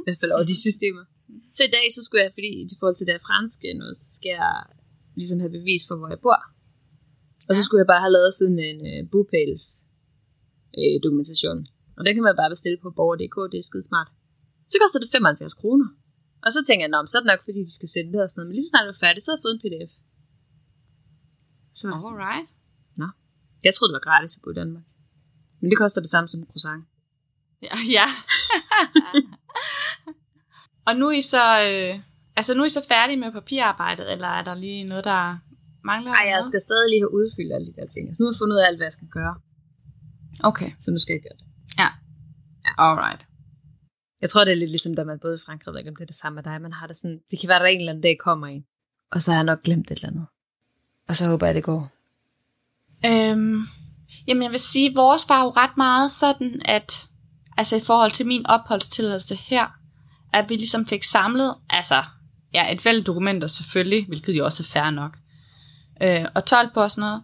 I 0.00 0.04
hvert 0.06 0.20
fald 0.20 0.32
over 0.36 0.46
de 0.52 0.56
systemer. 0.66 1.04
Så 1.56 1.62
i 1.68 1.72
dag, 1.76 1.86
så 1.96 2.00
skulle 2.06 2.22
jeg, 2.24 2.32
fordi 2.38 2.50
i 2.74 2.76
forhold 2.80 2.98
til 2.98 3.08
det 3.10 3.26
franske 3.28 3.66
noget, 3.80 3.96
så 4.02 4.08
skal 4.18 4.32
jeg 4.40 4.54
ligesom 5.20 5.38
have 5.44 5.54
bevis 5.58 5.82
for, 5.88 5.96
hvor 5.98 6.10
jeg 6.14 6.20
bor. 6.26 6.40
Og 7.48 7.52
så 7.56 7.60
skulle 7.62 7.80
jeg 7.82 7.90
bare 7.92 8.04
have 8.04 8.16
lavet 8.16 8.32
sådan 8.40 8.60
en 8.70 8.80
øh, 8.92 9.00
bupæls 9.12 9.64
øh, 10.78 10.96
dokumentation. 11.04 11.58
Og 11.98 12.02
den 12.06 12.12
kan 12.14 12.24
man 12.28 12.40
bare 12.40 12.54
bestille 12.54 12.78
på 12.84 12.88
borger.dk, 12.98 13.36
det 13.52 13.58
er 13.58 13.66
skide 13.70 13.86
smart. 13.90 14.08
Så 14.70 14.76
koster 14.82 15.00
det 15.02 15.10
75 15.10 15.54
kroner. 15.60 15.88
Og 16.44 16.50
så 16.54 16.60
tænker 16.66 16.82
jeg, 16.84 16.92
Nå, 16.94 16.98
så 17.10 17.14
er 17.16 17.22
det 17.22 17.32
nok, 17.32 17.42
fordi 17.48 17.60
de 17.68 17.74
skal 17.78 17.90
sende 17.94 18.10
det 18.14 18.20
og 18.24 18.28
sådan 18.28 18.38
noget. 18.38 18.48
Men 18.48 18.54
lige 18.56 18.66
så 18.66 18.70
snart 18.72 18.84
jeg 18.86 18.94
var 18.94 19.04
færdig, 19.06 19.20
så 19.20 19.28
havde 19.28 19.38
jeg 19.38 19.44
fået 19.46 19.56
en 19.56 19.62
pdf. 19.64 19.92
Så 21.74 21.88
var 21.88 21.96
Alright. 22.10 22.48
jeg 23.64 23.72
troede, 23.74 23.90
det 23.90 23.98
var 23.98 24.06
gratis 24.10 24.36
at 24.36 24.42
bo 24.44 24.50
i 24.50 24.54
Danmark. 24.54 24.84
Men 25.60 25.70
det 25.70 25.78
koster 25.78 26.00
det 26.00 26.10
samme 26.10 26.28
som 26.28 26.40
en 26.40 26.46
croissant. 26.46 26.84
Ja, 27.62 27.76
ja. 27.98 28.06
og 30.86 30.92
nu 30.96 31.04
er 31.08 31.16
I 31.22 31.22
så, 31.22 31.44
øh, 31.68 31.92
altså 32.36 32.54
nu 32.54 32.60
er 32.62 32.66
I 32.66 32.76
så 32.78 32.84
færdige 32.88 33.16
med 33.16 33.32
papirarbejdet, 33.32 34.12
eller 34.12 34.28
er 34.28 34.44
der 34.44 34.54
lige 34.54 34.84
noget, 34.84 35.04
der 35.04 35.38
mangler? 35.84 36.12
Ej, 36.12 36.26
jeg 36.34 36.42
skal 36.50 36.60
stadig 36.60 36.88
lige 36.90 37.02
have 37.04 37.14
udfyldt 37.18 37.52
alle 37.54 37.66
de 37.70 37.74
der 37.78 37.86
ting. 37.94 38.04
Nu 38.18 38.22
har 38.24 38.32
jeg 38.32 38.38
fundet 38.40 38.54
ud 38.56 38.60
af 38.62 38.66
alt, 38.68 38.78
hvad 38.78 38.86
jeg 38.90 38.92
skal 38.98 39.08
gøre. 39.08 39.34
Okay, 40.50 40.70
Så 40.80 40.90
nu 40.90 40.98
skal 40.98 41.12
jeg 41.14 41.22
gøre 41.26 41.38
det. 41.40 41.46
alright. 42.78 43.22
Jeg 44.22 44.30
tror, 44.30 44.44
det 44.44 44.52
er 44.52 44.56
lidt 44.62 44.70
ligesom, 44.70 44.94
da 44.94 45.04
man 45.04 45.18
boede 45.22 45.34
i 45.34 45.44
Frankrig, 45.46 45.66
jeg 45.66 45.72
ved 45.72 45.80
ikke, 45.80 45.90
om 45.90 45.96
det 45.96 46.02
er 46.02 46.12
det 46.14 46.22
samme 46.22 46.34
med 46.34 46.42
dig. 46.42 46.62
Man 46.62 46.72
har 46.72 46.86
det 46.86 46.96
sådan, 46.96 47.18
det 47.30 47.40
kan 47.40 47.48
være, 47.48 47.58
der 47.58 47.66
en 47.66 47.80
eller 47.80 47.92
anden 47.92 48.02
dag 48.02 48.16
kommer 48.18 48.46
en. 48.46 48.64
Og 49.12 49.22
så 49.22 49.30
har 49.30 49.38
jeg 49.38 49.44
nok 49.44 49.62
glemt 49.62 49.90
et 49.90 49.96
eller 49.96 50.08
andet. 50.08 50.26
Og 51.10 51.16
så 51.16 51.26
håber 51.26 51.46
jeg, 51.46 51.54
det 51.54 51.62
går. 51.64 51.90
Øhm, 53.06 53.62
jamen 54.26 54.42
jeg 54.42 54.50
vil 54.50 54.60
sige, 54.60 54.94
vores 54.94 55.28
var 55.28 55.42
jo 55.42 55.50
ret 55.50 55.76
meget 55.76 56.10
sådan, 56.10 56.62
at 56.64 57.08
altså 57.56 57.76
i 57.76 57.80
forhold 57.80 58.10
til 58.10 58.26
min 58.26 58.46
opholdstilladelse 58.46 59.34
her, 59.34 59.66
at 60.32 60.48
vi 60.48 60.54
ligesom 60.54 60.86
fik 60.86 61.04
samlet, 61.04 61.54
altså 61.70 62.04
ja, 62.54 62.72
et 62.72 62.84
væld 62.84 63.04
dokumenter 63.04 63.48
selvfølgelig, 63.48 64.06
hvilket 64.06 64.38
jo 64.38 64.44
også 64.44 64.62
er 64.62 64.66
fair 64.66 64.90
nok, 64.90 65.18
øh, 66.02 66.24
og 66.34 66.44
12 66.44 66.70
på 66.74 66.80
og 66.80 66.90
sådan 66.90 67.02
noget. 67.02 67.22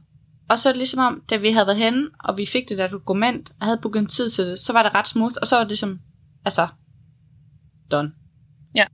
Og 0.49 0.59
så 0.59 0.69
er 0.69 0.73
det 0.73 0.79
ligesom 0.79 1.01
om, 1.01 1.23
da 1.31 1.37
vi 1.37 1.51
havde 1.51 1.67
været 1.67 1.79
henne, 1.79 2.09
og 2.21 2.39
vi 2.39 2.47
fik 2.47 2.69
det 2.69 2.79
der 2.79 2.89
dokument, 2.89 3.51
og 3.61 3.67
havde 3.67 3.79
booket 3.83 4.01
en 4.01 4.07
tid 4.07 4.31
til 4.31 4.47
det, 4.47 4.61
så 4.61 4.73
var 4.73 4.83
det 4.83 4.95
ret 4.95 5.09
smooth, 5.09 5.35
og 5.41 5.47
så 5.47 5.57
var 5.57 5.63
det 5.63 5.71
ligesom, 5.71 6.01
altså, 6.45 6.69
done. 7.91 8.13
Ja. 8.75 8.85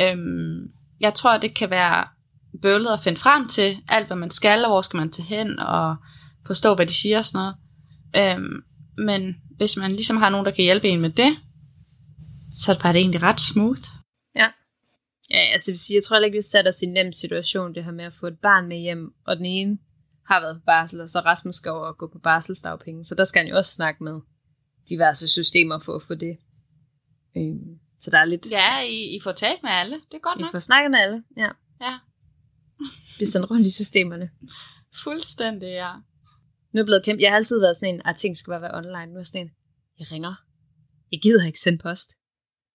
Øhm, 0.00 0.70
jeg 1.00 1.14
tror, 1.14 1.38
det 1.38 1.54
kan 1.54 1.70
være 1.70 2.15
bøvlet 2.62 2.92
at 2.92 3.00
finde 3.00 3.18
frem 3.18 3.48
til 3.48 3.76
alt, 3.88 4.06
hvad 4.06 4.16
man 4.16 4.30
skal, 4.30 4.64
og 4.64 4.70
hvor 4.70 4.82
skal 4.82 4.96
man 4.96 5.10
tage 5.10 5.26
hen, 5.26 5.58
og 5.58 5.96
forstå, 6.46 6.74
hvad 6.74 6.86
de 6.86 6.94
siger 6.94 7.18
og 7.18 7.24
sådan 7.24 7.38
noget. 7.38 7.56
Øhm, 8.16 8.62
men 8.98 9.36
hvis 9.56 9.76
man 9.76 9.90
ligesom 9.90 10.16
har 10.16 10.30
nogen, 10.30 10.46
der 10.46 10.52
kan 10.52 10.64
hjælpe 10.64 10.88
en 10.88 11.00
med 11.00 11.10
det, 11.10 11.36
så 12.52 12.78
var 12.82 12.92
det 12.92 13.00
egentlig 13.00 13.22
ret 13.22 13.40
smooth. 13.40 13.80
Ja. 14.34 14.48
Ja, 15.30 15.38
altså 15.52 15.70
jeg 15.70 15.72
vil 15.72 15.78
sige, 15.78 15.96
jeg 15.96 16.04
tror 16.04 16.18
ikke, 16.18 16.36
vi 16.36 16.42
satte 16.42 16.68
os 16.68 16.82
i 16.82 16.84
en 16.84 16.92
nem 16.92 17.12
situation, 17.12 17.74
det 17.74 17.84
her 17.84 17.92
med 17.92 18.04
at 18.04 18.12
få 18.12 18.26
et 18.26 18.38
barn 18.42 18.68
med 18.68 18.78
hjem, 18.78 19.14
og 19.26 19.36
den 19.36 19.46
ene 19.46 19.78
har 20.26 20.40
været 20.40 20.56
på 20.56 20.62
barsel, 20.66 21.00
og 21.00 21.08
så 21.08 21.20
Rasmus 21.20 21.54
skal 21.54 21.70
over 21.70 21.86
og 21.86 21.98
gå 21.98 22.06
på 22.12 22.18
barselsdagpenge. 22.18 23.04
Så 23.04 23.14
der 23.14 23.24
skal 23.24 23.40
han 23.40 23.50
jo 23.50 23.56
også 23.56 23.72
snakke 23.72 24.04
med 24.04 24.20
diverse 24.88 25.28
systemer 25.28 25.78
for 25.78 25.94
at 25.94 26.02
få 26.02 26.14
det. 26.14 26.36
Øhm, 27.36 27.78
så 28.00 28.10
der 28.10 28.18
er 28.18 28.24
lidt... 28.24 28.46
Ja, 28.50 28.80
I, 28.80 29.16
I 29.16 29.20
får 29.22 29.32
talt 29.32 29.62
med 29.62 29.70
alle. 29.70 29.94
Det 29.94 30.14
er 30.14 30.18
godt 30.18 30.40
nok. 30.40 30.50
får 30.50 30.58
snakket 30.58 30.90
med 30.90 30.98
alle, 30.98 31.22
ja. 31.36 31.48
Ja, 31.80 31.98
Er 33.20 33.26
sådan 33.26 33.50
rundt 33.50 33.66
i 33.66 33.70
systemerne. 33.70 34.30
fuldstændig, 35.04 35.68
ja. 35.68 35.92
Nu 36.72 36.78
er 36.78 36.82
jeg 36.82 36.86
blevet 36.86 37.04
kæmpe. 37.04 37.22
Jeg 37.22 37.30
har 37.30 37.36
altid 37.36 37.60
været 37.60 37.76
sådan 37.76 37.94
en, 37.94 38.02
at 38.04 38.16
ting 38.16 38.36
skal 38.36 38.50
bare 38.50 38.62
være 38.62 38.74
online. 38.74 39.12
Nu 39.12 39.18
er 39.18 39.24
sådan 39.24 39.40
en, 39.40 39.50
jeg 39.98 40.12
ringer. 40.12 40.34
Jeg 41.12 41.20
gider 41.22 41.46
ikke 41.46 41.60
sende 41.60 41.78
post. 41.78 42.08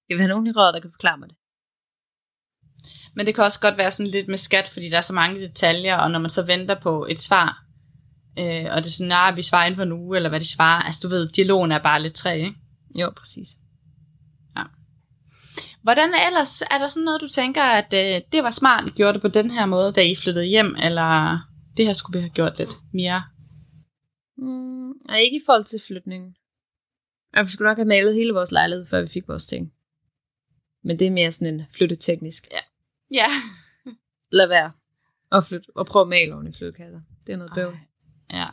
Jeg 0.10 0.16
vil 0.16 0.22
have 0.22 0.30
nogen 0.30 0.48
i 0.48 0.52
rådet, 0.52 0.74
der 0.74 0.80
kan 0.80 0.92
forklare 0.92 1.18
mig 1.18 1.30
det. 1.30 1.38
Men 3.16 3.26
det 3.26 3.36
kan 3.36 3.44
også 3.44 3.60
godt 3.60 3.78
være 3.78 3.92
sådan 3.92 4.12
lidt 4.12 4.28
med 4.28 4.38
skat, 4.38 4.68
fordi 4.68 4.90
der 4.90 4.98
er 4.98 5.02
så 5.02 5.14
mange 5.14 5.42
detaljer, 5.42 5.98
og 5.98 6.12
når 6.12 6.20
man 6.20 6.30
så 6.30 6.46
venter 6.46 6.80
på 6.80 7.06
et 7.10 7.20
svar, 7.20 7.66
øh, 8.40 8.66
og 8.72 8.78
det 8.84 8.90
er 8.90 8.94
sådan, 8.98 9.08
nej, 9.08 9.32
vi 9.32 9.42
svarer 9.42 9.66
inden 9.66 9.76
for 9.76 9.84
en 9.84 9.92
uge, 9.92 10.16
eller 10.16 10.30
hvad 10.30 10.40
de 10.40 10.54
svarer, 10.56 10.82
altså 10.84 11.00
du 11.04 11.08
ved, 11.08 11.30
dialogen 11.30 11.72
er 11.72 11.80
bare 11.80 12.02
lidt 12.02 12.14
træ, 12.14 12.36
ikke? 12.36 12.56
Jo, 13.00 13.10
præcis. 13.16 13.48
Hvordan 15.82 16.10
ellers, 16.28 16.62
er 16.62 16.78
der 16.78 16.88
sådan 16.88 17.04
noget, 17.04 17.22
du 17.22 17.28
tænker, 17.30 17.64
at 17.64 17.94
øh, 17.94 18.22
det 18.32 18.44
var 18.44 18.52
smart, 18.52 18.84
at 18.84 18.90
I 18.90 18.94
gjorde 18.94 19.14
det 19.14 19.22
på 19.22 19.28
den 19.28 19.52
her 19.52 19.66
måde, 19.66 19.92
da 19.94 20.02
I 20.02 20.16
flyttede 20.16 20.46
hjem, 20.46 20.76
eller 20.84 21.40
det 21.78 21.86
her 21.86 21.94
skulle 21.94 22.18
vi 22.18 22.22
have 22.22 22.30
gjort 22.30 22.58
lidt 22.58 22.74
mere? 22.94 23.24
Mm, 24.38 24.90
og 24.92 25.20
ikke 25.20 25.38
i 25.38 25.42
forhold 25.46 25.66
til 25.66 25.80
flytningen. 25.88 26.36
Og 27.34 27.46
vi 27.46 27.52
skulle 27.52 27.68
nok 27.70 27.78
have 27.78 27.88
malet 27.88 28.16
hele 28.16 28.34
vores 28.34 28.52
lejlighed, 28.52 28.86
før 28.86 29.02
vi 29.02 29.08
fik 29.08 29.28
vores 29.28 29.46
ting. 29.46 29.74
Men 30.84 31.00
det 31.00 31.08
er 31.08 31.12
mere 31.12 31.32
sådan 31.32 31.54
en 31.54 31.66
flytteteknisk. 31.78 32.48
Ja. 32.52 32.60
Ja. 33.14 33.28
Lad 34.38 34.48
være. 34.48 34.72
Og, 35.32 35.44
flytte, 35.44 35.66
og 35.76 35.86
prøve 35.86 36.04
at 36.04 36.10
male 36.10 36.34
oven 36.34 36.48
i 36.48 36.52
flyttekasser. 36.52 37.00
Det 37.28 37.34
er 37.34 37.38
noget 37.38 37.52
bøvl. 37.56 37.78
Ja, 38.34 38.48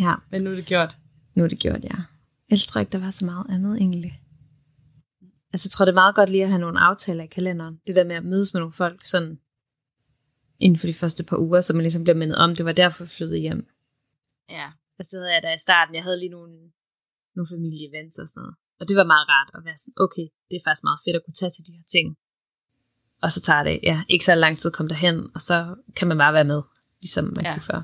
Ja, 0.00 0.14
men 0.30 0.42
nu 0.42 0.50
er 0.50 0.54
det 0.54 0.66
gjort. 0.66 0.96
nu 1.34 1.44
er 1.44 1.48
det 1.48 1.58
gjort, 1.58 1.84
ja. 1.84 1.96
Ellers 2.48 2.66
tror 2.66 2.78
jeg 2.78 2.82
ikke, 2.82 2.92
der 2.92 2.98
var 3.04 3.10
så 3.10 3.24
meget 3.24 3.46
andet 3.50 3.76
egentlig. 3.76 4.20
Altså, 5.56 5.66
jeg 5.66 5.72
tror, 5.74 5.84
det 5.84 5.92
er 5.92 6.02
meget 6.04 6.14
godt 6.14 6.30
lige 6.30 6.42
at 6.42 6.52
have 6.54 6.64
nogle 6.66 6.80
aftaler 6.80 7.24
i 7.24 7.26
kalenderen. 7.26 7.74
Det 7.86 7.96
der 7.96 8.04
med 8.04 8.16
at 8.16 8.24
mødes 8.24 8.54
med 8.54 8.60
nogle 8.60 8.72
folk 8.82 9.04
sådan 9.04 9.38
inden 10.60 10.78
for 10.78 10.86
de 10.86 10.94
første 11.02 11.22
par 11.24 11.38
uger, 11.46 11.60
så 11.60 11.72
man 11.72 11.82
ligesom 11.82 12.04
bliver 12.04 12.16
mindet 12.22 12.36
om, 12.44 12.54
det 12.56 12.64
var 12.64 12.72
derfor, 12.72 13.04
jeg 13.04 13.08
flyttede 13.08 13.38
hjem. 13.46 13.62
Ja. 14.50 14.66
Altså, 14.98 15.10
det 15.10 15.18
havde 15.22 15.34
jeg 15.34 15.42
da 15.42 15.54
i 15.54 15.58
starten. 15.58 15.94
Jeg 15.94 16.04
havde 16.06 16.18
lige 16.18 16.34
nogle, 16.38 16.54
nogle 17.36 17.48
familieevents 17.54 18.18
og 18.18 18.28
sådan 18.28 18.40
noget. 18.40 18.54
Og 18.80 18.84
det 18.88 18.96
var 18.96 19.04
meget 19.12 19.26
rart 19.32 19.50
at 19.56 19.64
være 19.64 19.78
sådan, 19.82 19.94
okay, 20.04 20.26
det 20.48 20.56
er 20.56 20.64
faktisk 20.66 20.84
meget 20.88 21.00
fedt 21.04 21.16
at 21.18 21.24
kunne 21.24 21.38
tage 21.40 21.52
til 21.54 21.66
de 21.68 21.72
her 21.78 21.86
ting. 21.94 22.06
Og 23.24 23.28
så 23.34 23.40
tager 23.48 23.62
det, 23.68 23.80
ja, 23.82 23.98
ikke 24.08 24.24
så 24.24 24.34
lang 24.34 24.58
tid 24.58 24.70
komme 24.70 24.88
derhen, 24.88 25.18
og 25.34 25.40
så 25.48 25.56
kan 25.96 26.08
man 26.08 26.18
bare 26.18 26.34
være 26.38 26.50
med, 26.52 26.62
ligesom 27.02 27.24
man 27.36 27.44
Ja. 27.44 27.52
kunne 27.52 27.68
før. 27.72 27.80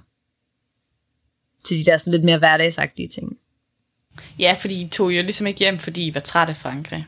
Til 1.65 1.75
de 1.79 1.85
der 1.89 1.97
sådan 1.97 2.15
lidt 2.17 2.25
mere 2.25 2.39
hverdagsagtige 2.39 3.09
ting. 3.09 3.27
Ja, 4.39 4.53
fordi 4.61 4.75
I 4.83 4.89
tog 4.89 5.17
jo 5.17 5.23
ligesom 5.23 5.47
ikke 5.47 5.59
hjem, 5.59 5.79
fordi 5.79 6.07
I 6.07 6.15
var 6.15 6.21
træt 6.21 6.49
af 6.49 6.57
Frankrig. 6.57 7.07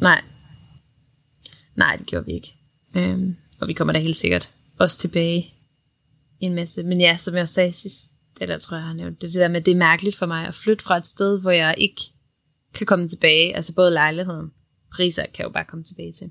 Nej. 0.00 0.22
Nej, 1.74 1.96
det 1.96 2.06
gjorde 2.06 2.26
vi 2.26 2.32
ikke. 2.32 2.54
Øhm, 2.96 3.36
og 3.60 3.68
vi 3.68 3.72
kommer 3.72 3.92
da 3.92 3.98
helt 3.98 4.16
sikkert 4.16 4.50
også 4.78 4.98
tilbage 4.98 5.54
en 6.40 6.54
masse. 6.54 6.82
Men 6.82 7.00
ja, 7.00 7.16
som 7.16 7.34
jeg 7.34 7.42
også 7.42 7.54
sagde 7.54 7.72
sidst, 7.72 8.12
det 8.38 8.48
der 8.48 8.58
tror 8.58 8.76
jeg, 8.76 8.82
jeg 8.82 8.88
har 8.88 8.94
nævnt, 8.94 9.20
det, 9.20 9.32
det 9.32 9.40
der 9.40 9.48
med, 9.48 9.60
at 9.60 9.66
det 9.66 9.72
er 9.72 9.76
mærkeligt 9.76 10.16
for 10.16 10.26
mig 10.26 10.46
at 10.46 10.54
flytte 10.54 10.84
fra 10.84 10.96
et 10.96 11.06
sted, 11.06 11.40
hvor 11.40 11.50
jeg 11.50 11.74
ikke 11.78 12.02
kan 12.74 12.86
komme 12.86 13.08
tilbage, 13.08 13.56
altså 13.56 13.74
både 13.74 13.92
lejligheden, 13.92 14.50
priser 14.92 15.26
kan 15.34 15.44
jo 15.44 15.50
bare 15.50 15.64
komme 15.64 15.84
tilbage 15.84 16.12
til. 16.12 16.30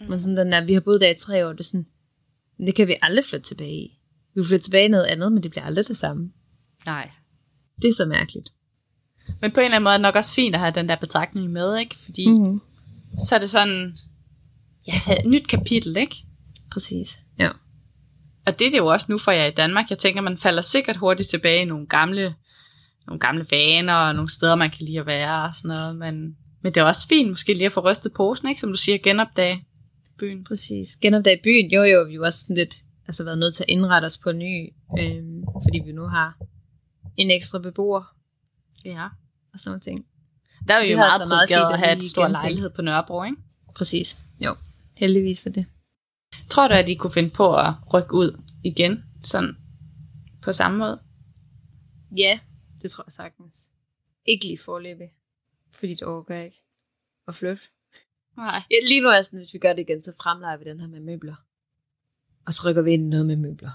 Mm. 0.00 0.06
Men 0.06 0.20
sådan 0.20 0.36
den 0.36 0.52
der, 0.52 0.64
vi 0.64 0.72
har 0.72 0.80
boet 0.80 1.00
der 1.00 1.10
i 1.10 1.14
tre 1.14 1.46
år, 1.46 1.52
det 1.52 1.60
er 1.60 1.64
sådan, 1.64 1.86
det 2.58 2.74
kan 2.74 2.88
vi 2.88 2.96
aldrig 3.02 3.24
flytte 3.24 3.48
tilbage 3.48 3.74
i. 3.74 3.98
Vi 4.34 4.44
flytter 4.44 4.64
tilbage 4.64 4.84
i 4.84 4.88
noget 4.88 5.04
andet, 5.04 5.32
men 5.32 5.42
det 5.42 5.50
bliver 5.50 5.64
aldrig 5.64 5.88
det 5.88 5.96
samme. 5.96 6.32
Nej. 6.86 7.10
Det 7.82 7.88
er 7.88 7.92
så 7.92 8.06
mærkeligt. 8.06 8.52
Men 9.40 9.50
på 9.50 9.60
en 9.60 9.64
eller 9.64 9.76
anden 9.76 9.84
måde 9.84 9.94
er 9.94 9.98
det 9.98 10.02
nok 10.02 10.16
også 10.16 10.34
fint 10.34 10.54
at 10.54 10.60
have 10.60 10.72
den 10.74 10.88
der 10.88 10.96
betragtning 10.96 11.50
med, 11.50 11.78
ikke? 11.78 11.96
Fordi 12.04 12.28
mm-hmm. 12.28 12.60
så 13.28 13.34
er 13.34 13.38
det 13.38 13.50
sådan, 13.50 13.94
ja, 14.86 15.00
et 15.12 15.26
nyt 15.26 15.48
kapitel, 15.48 15.96
ikke? 15.96 16.16
Præcis, 16.72 17.20
ja. 17.38 17.48
Og 18.46 18.58
det 18.58 18.66
er 18.66 18.70
det 18.70 18.78
jo 18.78 18.86
også 18.86 19.06
nu 19.08 19.18
for 19.18 19.30
jer 19.30 19.46
i 19.46 19.50
Danmark. 19.50 19.90
Jeg 19.90 19.98
tænker, 19.98 20.20
man 20.20 20.38
falder 20.38 20.62
sikkert 20.62 20.96
hurtigt 20.96 21.30
tilbage 21.30 21.62
i 21.62 21.64
nogle 21.64 21.86
gamle, 21.86 22.34
nogle 23.06 23.20
gamle 23.20 23.46
vaner, 23.50 23.94
og 23.94 24.14
nogle 24.14 24.30
steder, 24.30 24.54
man 24.54 24.70
kan 24.70 24.86
lide 24.86 25.00
at 25.00 25.06
være 25.06 25.44
og 25.44 25.54
sådan 25.54 25.68
noget. 25.68 25.96
Men, 25.96 26.36
men 26.62 26.74
det 26.74 26.80
er 26.80 26.84
også 26.84 27.08
fint 27.08 27.28
måske 27.28 27.52
lige 27.52 27.66
at 27.66 27.72
få 27.72 27.80
rystet 27.80 28.12
posen, 28.12 28.48
ikke? 28.48 28.60
Som 28.60 28.70
du 28.70 28.76
siger, 28.76 28.98
genopdage 28.98 29.64
byen. 30.18 30.44
Præcis. 30.44 30.96
Genopdage 31.02 31.40
byen, 31.44 31.70
jo 31.70 31.82
jo, 31.82 32.04
vi 32.08 32.14
har 32.14 32.22
også 32.22 32.40
sådan 32.40 32.56
lidt 32.56 32.74
altså 33.06 33.24
været 33.24 33.38
nødt 33.38 33.54
til 33.54 33.62
at 33.62 33.68
indrette 33.68 34.06
os 34.06 34.18
på 34.18 34.32
ny, 34.32 34.72
øh, 34.98 35.22
fordi 35.62 35.78
vi 35.84 35.92
nu 35.92 36.06
har 36.06 36.38
en 37.16 37.30
ekstra 37.30 37.58
beboer. 37.58 38.02
Ja. 38.84 39.08
Og 39.52 39.60
sådan 39.60 39.70
noget 39.70 39.82
ting. 39.82 40.06
Der 40.68 40.74
er 40.74 40.84
jo, 40.84 40.90
jo 40.90 40.96
meget 40.96 41.22
privilegeret 41.22 41.72
at 41.72 41.78
have 41.78 41.96
et 41.96 42.04
stort 42.04 42.30
lejlighed 42.30 42.70
på 42.70 42.82
Nørrebro, 42.82 43.24
ikke? 43.24 43.36
Præcis. 43.74 44.18
Jo, 44.40 44.56
heldigvis 44.98 45.42
for 45.42 45.48
det. 45.48 45.66
Tror 46.50 46.68
du, 46.68 46.74
at 46.74 46.86
de 46.86 46.96
kunne 46.96 47.12
finde 47.12 47.30
på 47.30 47.56
at 47.56 47.74
rykke 47.94 48.14
ud 48.14 48.40
igen, 48.64 49.04
sådan 49.24 49.56
på 50.42 50.52
samme 50.52 50.78
måde? 50.78 51.00
Ja, 52.16 52.38
det 52.82 52.90
tror 52.90 53.04
jeg 53.06 53.12
sagtens. 53.12 53.70
Ikke 54.26 54.44
lige 54.44 54.58
forløbig, 54.58 55.10
fordi 55.72 55.94
det 55.94 56.02
overgår 56.02 56.34
ikke 56.34 56.62
at 57.28 57.34
flytte. 57.34 57.62
Nej. 58.36 58.62
Ja, 58.70 58.76
lige 58.88 59.00
nu 59.00 59.08
er 59.08 59.22
sådan, 59.22 59.38
hvis 59.38 59.54
vi 59.54 59.58
gør 59.58 59.72
det 59.72 59.82
igen, 59.82 60.02
så 60.02 60.12
fremlejer 60.22 60.56
vi 60.56 60.64
den 60.64 60.80
her 60.80 60.88
med 60.88 61.00
møbler. 61.00 61.34
Og 62.46 62.54
så 62.54 62.68
rykker 62.68 62.82
vi 62.82 62.90
ind 62.90 63.02
i 63.02 63.08
noget 63.08 63.26
med 63.26 63.36
møbler. 63.36 63.70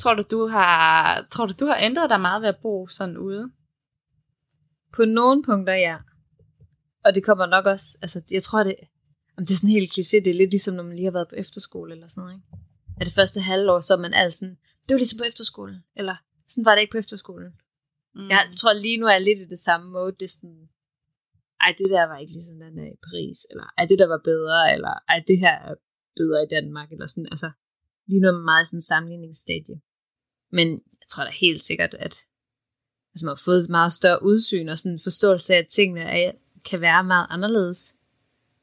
Tror 0.00 0.14
du, 0.14 0.22
du 0.30 0.46
har, 0.46 1.26
tror 1.30 1.46
du, 1.46 1.54
du 1.60 1.66
har 1.66 1.76
ændret 1.80 2.10
dig 2.10 2.20
meget 2.20 2.42
ved 2.42 2.48
at 2.48 2.56
bo 2.56 2.86
sådan 2.86 3.16
ude? 3.16 3.50
På 4.96 5.04
nogle 5.04 5.42
punkter, 5.42 5.74
ja. 5.74 5.96
Og 7.04 7.14
det 7.14 7.24
kommer 7.24 7.46
nok 7.46 7.66
også, 7.66 7.98
altså 8.02 8.18
jeg 8.30 8.42
tror, 8.42 8.62
det, 8.64 8.76
om 9.36 9.42
det 9.44 9.52
er 9.52 9.60
sådan 9.60 9.76
helt 9.78 9.90
kliché, 9.94 10.16
det 10.24 10.30
er 10.30 10.40
lidt 10.40 10.50
ligesom, 10.50 10.74
når 10.74 10.82
man 10.82 10.96
lige 10.96 11.04
har 11.10 11.18
været 11.18 11.28
på 11.28 11.34
efterskole 11.44 11.92
eller 11.94 12.06
sådan 12.06 12.20
noget, 12.22 12.34
ikke? 12.36 12.46
At 13.00 13.06
det 13.06 13.14
første 13.14 13.40
halvår, 13.40 13.80
så 13.80 13.92
er 13.94 14.02
man 14.06 14.14
alt 14.14 14.34
sådan, 14.34 14.56
det 14.84 14.94
var 14.94 14.98
ligesom 14.98 15.18
på 15.18 15.28
efterskolen, 15.30 15.78
eller 16.00 16.16
sådan 16.48 16.64
var 16.64 16.74
det 16.74 16.82
ikke 16.82 16.94
på 16.96 17.02
efterskolen. 17.04 17.52
Mm. 18.14 18.28
Jeg 18.32 18.40
tror 18.60 18.72
lige 18.72 18.98
nu 19.00 19.06
er 19.06 19.16
jeg 19.18 19.26
lidt 19.28 19.38
i 19.38 19.52
det 19.54 19.58
samme 19.58 19.86
mode, 19.90 20.12
det 20.18 20.26
er 20.30 20.34
sådan, 20.36 20.68
ej, 21.64 21.70
det 21.78 21.88
der 21.90 22.04
var 22.10 22.18
ikke 22.18 22.32
ligesom 22.32 22.58
den 22.64 22.76
der 22.78 22.88
i 22.96 22.98
Paris, 23.06 23.38
eller 23.50 23.66
ej, 23.78 23.84
det 23.90 23.98
der 23.98 24.08
var 24.14 24.20
bedre, 24.30 24.74
eller 24.74 24.94
ej, 25.12 25.18
det 25.28 25.38
her 25.44 25.56
er 25.68 25.74
bedre 26.20 26.42
i 26.46 26.52
Danmark, 26.56 26.88
eller 26.92 27.06
sådan, 27.06 27.28
altså, 27.34 27.50
lige 28.08 28.20
nu 28.20 28.28
er 28.28 28.48
meget 28.52 28.66
sådan 28.66 28.78
en 28.78 28.90
sammenligningsstadie. 28.92 29.76
Men 30.56 30.68
jeg 31.00 31.08
tror 31.10 31.24
da 31.24 31.30
helt 31.30 31.62
sikkert, 31.68 31.94
at 32.06 32.14
altså, 33.16 33.26
man 33.26 33.36
har 33.36 33.42
fået 33.50 33.60
et 33.64 33.76
meget 33.78 33.92
større 34.00 34.22
udsyn, 34.30 34.68
og 34.68 34.78
sådan 34.78 34.92
en 34.92 35.06
forståelse 35.08 35.54
af, 35.54 35.58
at 35.58 35.68
tingene 35.78 36.00
er, 36.00 36.32
kan 36.68 36.80
være 36.80 37.04
meget 37.04 37.26
anderledes. 37.30 37.80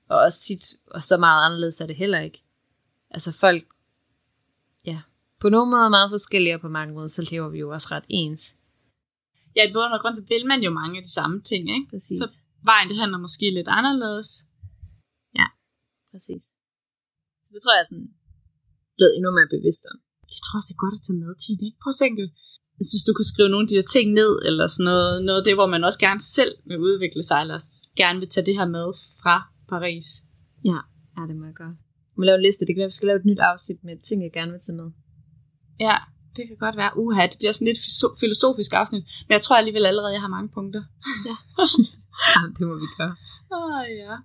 Og 0.10 0.18
også 0.26 0.40
tit, 0.48 0.64
og 0.96 1.02
så 1.10 1.16
meget 1.18 1.46
anderledes 1.46 1.78
er 1.82 1.88
det 1.92 1.96
heller 2.04 2.20
ikke. 2.28 2.40
Altså 3.16 3.32
folk, 3.32 3.66
ja, 4.86 5.00
på 5.42 5.48
nogle 5.50 5.70
måder 5.72 5.90
meget 5.98 6.10
forskellige, 6.16 6.56
og 6.58 6.62
på 6.62 6.72
mange 6.80 6.94
måder, 6.98 7.12
så 7.18 7.22
lever 7.32 7.50
vi 7.50 7.60
jo 7.66 7.68
også 7.76 7.88
ret 7.92 8.08
ens. 8.10 8.44
Ja, 9.56 9.62
i 9.70 9.74
bund 9.74 9.94
og 9.96 10.02
grund, 10.02 10.16
så 10.16 10.24
vil 10.34 10.46
man 10.52 10.62
jo 10.68 10.72
mange 10.82 10.98
af 10.98 11.04
de 11.08 11.14
samme 11.20 11.38
ting, 11.50 11.64
ikke? 11.76 11.88
Præcis. 11.94 12.18
Så 12.22 12.28
vejen, 12.72 12.90
det 12.90 12.98
handler 13.02 13.18
måske 13.26 13.46
lidt 13.58 13.70
anderledes. 13.80 14.30
Ja, 15.40 15.48
præcis. 16.12 16.44
Så 17.46 17.50
det 17.54 17.62
tror 17.62 17.74
jeg 17.76 17.84
er 17.86 17.92
sådan 17.92 18.10
blevet 18.98 19.14
endnu 19.18 19.30
mere 19.38 19.50
bevidst 19.56 19.84
om. 19.92 19.98
Jeg 20.36 20.42
tror 20.46 20.56
også, 20.58 20.70
det 20.70 20.76
er 20.78 20.86
godt 20.86 20.98
at 21.00 21.04
tage 21.08 21.20
med, 21.24 21.32
Tine. 21.44 21.64
Ikke? 21.68 21.80
Prøv 21.84 21.94
at 21.96 22.02
tænke, 22.04 22.24
hvis 22.78 23.06
du 23.08 23.14
kunne 23.14 23.32
skrive 23.34 23.50
nogle 23.50 23.66
af 23.66 23.70
de 23.70 23.76
her 23.76 23.88
ting 23.96 24.08
ned, 24.20 24.34
eller 24.48 24.68
sådan 24.68 24.84
noget, 24.84 25.24
noget 25.28 25.40
af 25.40 25.46
det, 25.48 25.54
hvor 25.54 25.70
man 25.74 25.84
også 25.84 26.00
gerne 26.00 26.22
selv 26.22 26.54
vil 26.70 26.80
udvikle 26.80 27.24
sig, 27.24 27.40
eller 27.42 27.60
gerne 27.96 28.20
vil 28.20 28.30
tage 28.30 28.46
det 28.46 28.56
her 28.60 28.68
med 28.78 28.88
fra 29.22 29.36
Paris. 29.70 30.08
Ja, 30.66 30.80
ja 31.16 31.22
det 31.30 31.36
må 31.40 31.46
jeg 31.46 31.54
gøre. 31.54 31.76
Jeg 32.12 32.18
må 32.20 32.24
lave 32.24 32.38
en 32.40 32.46
liste. 32.48 32.66
Det 32.66 32.72
kan 32.74 32.80
være, 32.82 32.92
at 32.92 32.94
vi 32.96 33.00
skal 33.00 33.08
lave 33.08 33.20
et 33.20 33.30
nyt 33.32 33.40
afsnit 33.40 33.80
med 33.84 33.96
ting, 34.08 34.24
jeg 34.24 34.34
gerne 34.34 34.52
vil 34.52 34.62
tage 34.66 34.78
med. 34.82 34.90
Ja, 35.88 35.98
det 36.36 36.44
kan 36.48 36.58
godt 36.66 36.78
være. 36.82 36.92
Uha, 37.02 37.24
det 37.32 37.38
bliver 37.42 37.52
sådan 37.52 37.70
lidt 37.72 37.82
filosofisk 38.20 38.72
afsnit, 38.74 39.04
men 39.28 39.34
jeg 39.38 39.42
tror 39.42 39.56
alligevel 39.56 39.86
allerede, 39.86 40.14
jeg 40.14 40.22
har 40.22 40.34
mange 40.38 40.50
punkter. 40.58 40.84
Ja. 41.28 41.36
ja, 42.34 42.42
det 42.58 42.68
må 42.70 42.76
vi 42.84 42.88
gøre. 42.98 43.16
Åh, 43.56 43.78
oh, 43.78 43.86
ja. 44.04 44.16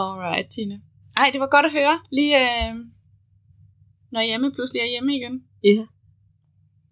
Alright, 0.00 0.48
Tine. 0.54 0.76
Ej, 1.16 1.30
det 1.32 1.40
var 1.40 1.50
godt 1.56 1.66
at 1.66 1.72
høre. 1.72 2.00
Lige 2.12 2.34
øh, 2.44 2.74
når 4.12 4.22
hjemme 4.22 4.52
pludselig 4.52 4.80
er 4.80 4.90
hjemme 4.94 5.16
igen. 5.16 5.34
Ja. 5.64 5.68
Yeah. 5.68 5.86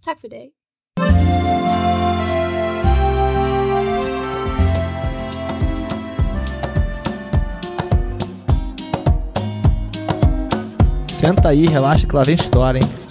Tak 0.04 0.20
for 0.20 0.26
i 0.26 0.30
dag. 0.30 0.52
Senta 11.06 11.48
aí, 11.48 11.66
relaxa 11.66 12.06
que 12.06 12.14
lá 12.14 12.22
vem 12.22 12.34
história, 12.34 12.78
hein? 12.78 13.03